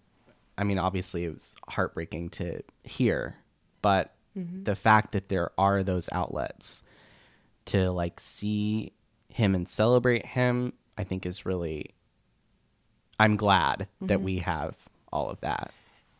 I 0.58 0.64
mean 0.64 0.78
obviously 0.78 1.24
it 1.24 1.32
was 1.32 1.54
heartbreaking 1.66 2.28
to 2.30 2.62
hear, 2.84 3.36
but 3.80 4.14
the 4.34 4.76
fact 4.76 5.12
that 5.12 5.30
there 5.30 5.50
are 5.56 5.82
those 5.82 6.10
outlets 6.12 6.82
to 7.66 7.90
like 7.90 8.20
see 8.20 8.92
him 9.28 9.54
and 9.54 9.66
celebrate 9.66 10.26
him, 10.26 10.74
I 10.98 11.04
think 11.04 11.24
is 11.26 11.44
really. 11.46 11.94
I'm 13.18 13.36
glad 13.36 13.88
that 14.00 14.20
we 14.20 14.38
have 14.38 14.76
all 15.12 15.30
of 15.30 15.40
that. 15.40 15.70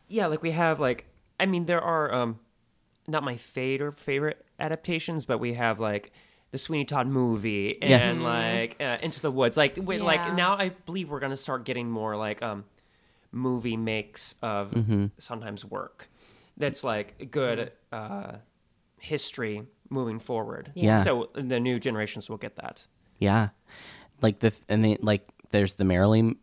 yeah, 0.07 0.27
like 0.27 0.41
we 0.41 0.51
have 0.51 0.79
like 0.79 1.05
I 1.39 1.45
mean 1.45 1.65
there 1.65 1.81
are 1.81 2.13
um 2.13 2.39
not 3.07 3.23
my 3.23 3.35
favorite 3.35 3.99
favorite 3.99 4.45
adaptations, 4.59 5.25
but 5.25 5.39
we 5.39 5.53
have 5.55 5.79
like 5.79 6.11
the 6.51 6.57
Sweeney 6.57 6.85
Todd 6.85 7.07
movie 7.07 7.77
Yeah. 7.81 7.97
and 7.97 8.23
like 8.23 8.77
uh, 8.79 8.97
Into 9.01 9.19
the 9.19 9.31
Woods. 9.31 9.57
Like 9.57 9.77
we, 9.81 9.97
Yeah. 9.97 10.03
like 10.03 10.31
now 10.33 10.55
I 10.55 10.69
believe 10.69 11.09
we're 11.09 11.19
gonna 11.19 11.35
start 11.35 11.65
getting 11.65 11.89
more 11.89 12.15
like 12.15 12.41
um 12.41 12.65
movie 13.31 13.75
makes 13.77 14.35
of 14.41 14.71
Mm-hmm. 14.71 15.07
sometimes 15.17 15.65
work 15.65 16.07
that's 16.55 16.83
like 16.83 17.31
good 17.31 17.71
uh 17.91 18.33
history 18.99 19.63
moving 19.89 20.19
forward. 20.19 20.71
Yeah. 20.75 20.97
So 21.03 21.29
the 21.33 21.59
new 21.59 21.79
generations 21.79 22.29
will 22.29 22.37
get 22.37 22.55
that. 22.57 22.87
Yeah, 23.19 23.49
like 24.23 24.39
the 24.39 24.51
and 24.67 24.83
they, 24.83 24.97
like 24.99 25.27
there's 25.51 25.75
the 25.75 25.83
Merrily 25.85 26.35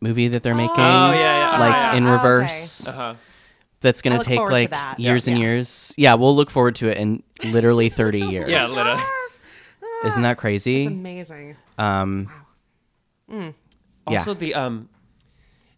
movie 0.00 0.28
that 0.28 0.42
they're 0.42 0.54
making. 0.54 0.74
Oh, 0.78 1.12
yeah, 1.12 1.14
yeah. 1.52 1.58
like 1.58 1.74
Uh-huh. 1.74 1.96
in 1.96 2.04
Okay. 2.04 2.12
reverse. 2.12 2.86
Uh-huh. 2.88 3.14
That's 3.80 4.00
gonna 4.00 4.22
take 4.24 4.36
forward 4.38 4.48
to 4.50 4.54
like 4.54 4.70
that. 4.70 4.98
years 4.98 5.28
and 5.28 5.36
Yeah. 5.38 5.44
years. 5.44 5.92
Yeah, 5.98 6.14
we'll 6.14 6.34
look 6.34 6.48
forward 6.48 6.76
to 6.76 6.88
it 6.88 6.96
in 6.96 7.22
literally 7.44 7.90
30 7.90 8.20
years. 8.32 8.50
Yeah, 8.50 8.66
literally. 8.66 9.02
Isn't 10.06 10.22
that 10.22 10.32
It's 10.32 10.40
crazy? 10.40 10.86
amazing. 10.86 11.56
Um, 11.76 12.30
yeah. 13.28 13.52
Also 14.06 14.32
the 14.34 14.54
um 14.54 14.88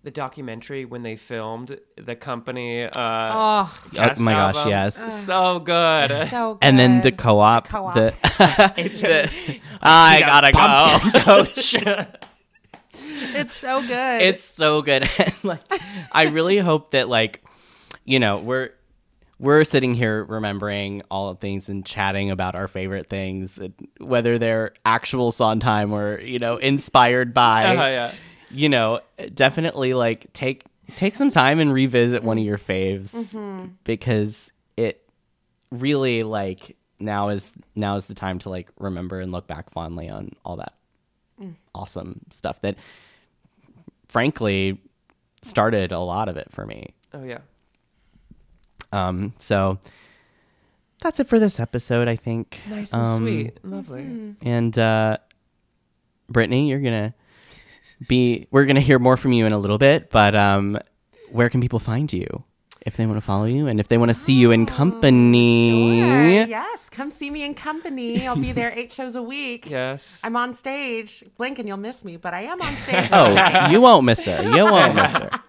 the 0.07 0.11
documentary 0.13 0.85
when 0.85 1.03
they 1.03 1.17
filmed 1.17 1.77
the 1.97 2.15
company 2.15 2.85
uh 2.85 2.91
Oh, 2.95 3.75
Oh 3.75 3.89
cast 3.93 4.21
my 4.21 4.31
gosh, 4.33 4.55
album. 4.55 4.71
yes. 4.71 5.25
So 5.25 5.59
good. 5.59 6.29
so 6.29 6.55
good. 6.55 6.59
and 6.63 6.79
then 6.79 7.01
the 7.01 7.11
co-op. 7.11 7.67
co-op. 7.67 7.95
The, 7.95 8.15
It's 8.77 9.03
I 9.83 10.21
gotta 10.21 10.53
go. 10.53 11.21
coach. 11.21 11.75
it's 12.95 13.57
so 13.57 13.83
good. 13.85 14.23
it's 14.23 14.45
so 14.45 14.81
good. 14.81 15.09
And, 15.19 15.35
like, 15.43 15.61
I 16.13 16.27
really 16.27 16.59
hope 16.59 16.93
that 16.93 17.09
like, 17.09 17.43
you 18.05 18.21
know, 18.21 18.39
we're 18.39 18.71
we're 19.41 19.65
sitting 19.65 19.95
here 19.95 20.23
remembering 20.23 21.03
all 21.11 21.31
of 21.31 21.41
things 21.41 21.69
and 21.69 21.85
chatting 21.85 22.31
about 22.31 22.55
our 22.55 22.69
favorite 22.69 23.11
things, 23.11 23.59
whether 23.99 24.39
they're 24.39 24.73
actual 24.85 25.33
Sondheim 25.33 25.93
or 25.93 26.21
you 26.21 26.39
know 26.39 26.59
inspired 26.59 27.35
by. 27.35 27.65
Uh-huh, 27.75 27.83
yeah. 27.83 28.13
You 28.57 28.69
know, 28.69 29.01
definitely 29.35 29.93
like 29.95 30.33
take 30.33 30.65
take 30.95 31.15
some 31.15 31.31
time 31.31 31.59
and 31.61 31.73
revisit 31.73 32.23
one 32.23 32.39
of 32.39 32.45
your 32.45 32.59
faves 32.59 33.13
Mm-hmm. 33.15 33.67
because 33.85 34.53
it 34.77 35.03
really 35.71 36.23
like 36.23 36.77
now 36.99 37.29
is 37.29 37.53
now 37.75 37.97
is 37.97 38.07
the 38.07 38.15
time 38.15 38.39
to 38.41 38.49
like 38.49 38.71
remember 38.79 39.21
and 39.21 39.31
look 39.33 39.47
back 39.47 39.69
fondly 39.71 40.09
on 40.09 40.31
all 40.45 40.57
that 40.57 40.73
Mm. 41.41 41.55
awesome 41.75 42.21
stuff 42.31 42.63
that 42.63 42.77
frankly 44.09 44.81
started 45.43 45.93
a 45.93 45.99
lot 45.99 46.29
of 46.31 46.39
it 46.39 46.49
for 46.51 46.65
me. 46.67 46.95
Oh 47.13 47.23
yeah. 47.25 47.41
Um, 48.93 49.35
so 49.39 49.79
that's 51.03 51.21
it 51.21 51.29
for 51.29 51.39
this 51.39 51.61
episode, 51.61 52.09
I 52.09 52.17
think. 52.17 52.59
Nice 52.71 52.93
and 52.95 53.03
Um, 53.03 53.17
sweet. 53.19 53.59
Lovely. 53.63 54.35
And 54.41 54.79
uh, 54.79 55.19
Britney, 56.33 56.69
you're 56.69 56.81
gonna 56.81 57.13
be. 58.09 58.47
We're 58.51 58.65
gonna 58.67 58.81
hear 58.81 58.99
more 58.99 59.17
from 59.17 59.33
you 59.33 59.47
in 59.47 59.53
a 59.53 59.59
little 59.59 59.79
bit, 59.79 60.11
but 60.11 60.35
um, 60.35 60.79
where 61.31 61.49
can 61.51 61.61
people 61.61 61.79
find 61.79 62.13
you 62.13 62.45
if 62.85 62.97
they 62.97 63.05
want 63.07 63.17
to 63.17 63.21
follow 63.21 63.45
you 63.47 63.67
and 63.67 63.81
if 63.81 63.89
they 63.89 63.99
want 63.99 64.11
to 64.11 64.15
see 64.15 64.35
you 64.35 64.51
in 64.51 64.67
company? 64.67 66.01
Sure. 66.01 66.47
Yes, 66.47 66.89
come 66.89 67.11
see 67.11 67.31
me 67.31 67.43
in 67.45 67.55
company. 67.55 68.27
I'll 68.27 68.37
be 68.37 68.53
there 68.53 68.73
eight 68.77 68.93
shows 68.93 69.17
a 69.17 69.23
week. 69.23 69.69
Yes. 69.77 70.21
I'm 70.25 70.37
on 70.37 70.55
stage. 70.55 71.25
Blink 71.37 71.59
and 71.59 71.67
you'll 71.69 71.77
miss 71.77 72.05
me, 72.05 72.17
but 72.17 72.33
I 72.35 72.43
am 72.43 72.61
on 72.63 72.77
stage. 72.85 73.09
Oh, 73.13 73.69
you 73.71 73.81
won't 73.81 74.05
miss 74.05 74.25
her. 74.25 74.43
You 74.43 74.65
won't 74.65 74.95
miss 74.95 75.13
her. 75.15 75.31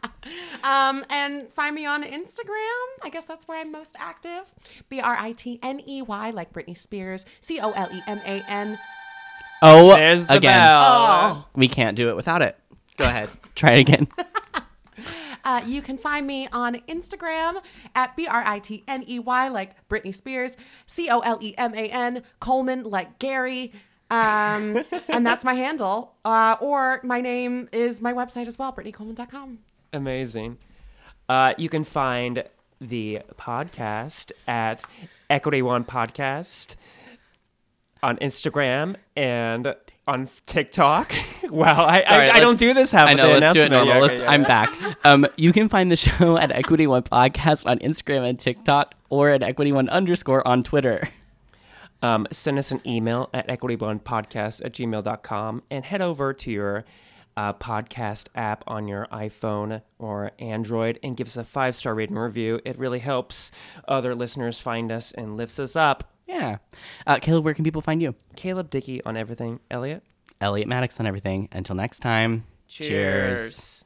Um, 0.63 1.05
and 1.09 1.47
find 1.53 1.73
me 1.73 1.85
on 1.85 2.03
Instagram. 2.03 2.87
I 3.01 3.09
guess 3.09 3.23
that's 3.23 3.47
where 3.47 3.59
I'm 3.61 3.71
most 3.71 3.95
active. 3.97 4.53
B 4.89 4.99
R 4.99 5.15
I 5.17 5.31
T 5.31 5.57
N 5.63 5.81
E 5.87 6.01
Y, 6.01 6.31
like 6.31 6.51
Britney 6.51 6.75
Spears. 6.75 7.25
C 7.39 7.61
O 7.61 7.71
L 7.71 7.87
E 7.93 8.01
M 8.07 8.19
A 8.25 8.43
N. 8.49 8.77
Oh, 9.61 9.95
There's 9.95 10.27
the 10.27 10.35
again. 10.35 10.59
bell. 10.59 10.81
Oh. 10.81 11.45
We 11.55 11.67
can't 11.67 11.95
do 11.95 12.09
it 12.09 12.15
without 12.15 12.41
it. 12.41 12.57
Go 12.97 13.05
ahead. 13.05 13.29
Try 13.55 13.73
it 13.73 13.79
again. 13.79 14.07
Uh, 15.45 15.61
you 15.65 15.81
can 15.81 15.97
find 15.97 16.27
me 16.27 16.45
on 16.51 16.75
Instagram 16.89 17.61
at 17.95 18.13
B 18.17 18.27
R 18.27 18.43
I 18.45 18.59
T 18.59 18.83
N 18.85 19.05
E 19.07 19.17
Y, 19.19 19.47
like 19.47 19.87
Britney 19.87 20.13
Spears. 20.13 20.57
C 20.87 21.09
O 21.09 21.19
L 21.19 21.37
E 21.41 21.55
M 21.57 21.73
A 21.73 21.87
N, 21.87 22.23
Coleman, 22.41 22.83
like 22.83 23.17
Gary. 23.17 23.71
Um, 24.11 24.83
and 25.07 25.25
that's 25.25 25.45
my 25.45 25.53
handle. 25.53 26.15
Uh, 26.25 26.57
or 26.59 26.99
my 27.01 27.21
name 27.21 27.69
is 27.71 28.01
my 28.01 28.11
website 28.11 28.47
as 28.47 28.59
well, 28.59 28.73
BritneyColeman.com. 28.73 29.59
Amazing. 29.93 30.57
Uh, 31.29 31.53
you 31.57 31.69
can 31.69 31.85
find 31.85 32.43
the 32.81 33.21
podcast 33.37 34.33
at 34.49 34.83
Equity 35.29 35.61
One 35.61 35.85
Podcast 35.85 36.75
on 38.03 38.17
Instagram 38.17 38.95
and 39.15 39.75
on 40.07 40.29
TikTok. 40.45 41.13
wow, 41.43 41.85
I, 41.85 42.03
Sorry, 42.03 42.29
I, 42.29 42.33
I 42.35 42.39
don't 42.39 42.57
do 42.57 42.73
this 42.73 42.91
half 42.91 43.09
I 43.09 43.13
know. 43.13 43.31
Let's 43.31 43.53
do 43.53 43.61
it 43.61 43.71
normal. 43.71 43.95
Yeah, 43.95 44.03
okay, 44.03 44.23
yeah. 44.23 44.31
I'm 44.31 44.43
back. 44.43 44.69
Um, 45.05 45.27
you 45.35 45.51
can 45.51 45.69
find 45.69 45.91
the 45.91 45.95
show 45.97 46.37
at 46.37 46.51
Equity 46.51 46.87
One 46.87 47.03
Podcast 47.03 47.65
on 47.65 47.79
Instagram 47.79 48.27
and 48.27 48.39
TikTok, 48.39 48.95
or 49.09 49.29
at 49.29 49.43
Equity 49.43 49.71
One 49.71 49.89
underscore 49.89 50.47
on 50.47 50.63
Twitter. 50.63 51.09
um, 52.01 52.27
send 52.31 52.57
us 52.57 52.71
an 52.71 52.81
email 52.85 53.29
at 53.33 53.47
equitybondpodcast 53.47 54.63
at 54.63 54.73
gmail.com 54.73 55.63
and 55.69 55.85
head 55.85 56.01
over 56.01 56.33
to 56.33 56.51
your 56.51 56.85
uh, 57.35 57.53
podcast 57.53 58.29
app 58.33 58.63
on 58.65 58.87
your 58.87 59.07
iPhone 59.11 59.81
or 59.99 60.31
Android 60.39 60.99
and 61.03 61.15
give 61.15 61.27
us 61.27 61.37
a 61.37 61.43
five 61.43 61.75
star 61.75 61.93
rating 61.93 62.17
review. 62.17 62.59
It 62.65 62.79
really 62.79 62.99
helps 62.99 63.51
other 63.87 64.15
listeners 64.15 64.59
find 64.59 64.91
us 64.91 65.11
and 65.11 65.37
lifts 65.37 65.59
us 65.59 65.75
up. 65.75 66.13
Yeah. 66.27 66.57
Uh, 67.05 67.19
Caleb, 67.19 67.45
where 67.45 67.53
can 67.53 67.63
people 67.63 67.81
find 67.81 68.01
you? 68.01 68.15
Caleb 68.35 68.69
Dickey 68.69 69.03
on 69.03 69.17
everything. 69.17 69.59
Elliot. 69.71 70.03
Elliot 70.41 70.67
Maddox 70.67 70.99
on 70.99 71.07
everything. 71.07 71.49
Until 71.51 71.75
next 71.75 71.99
time. 71.99 72.45
Cheers. 72.67 73.85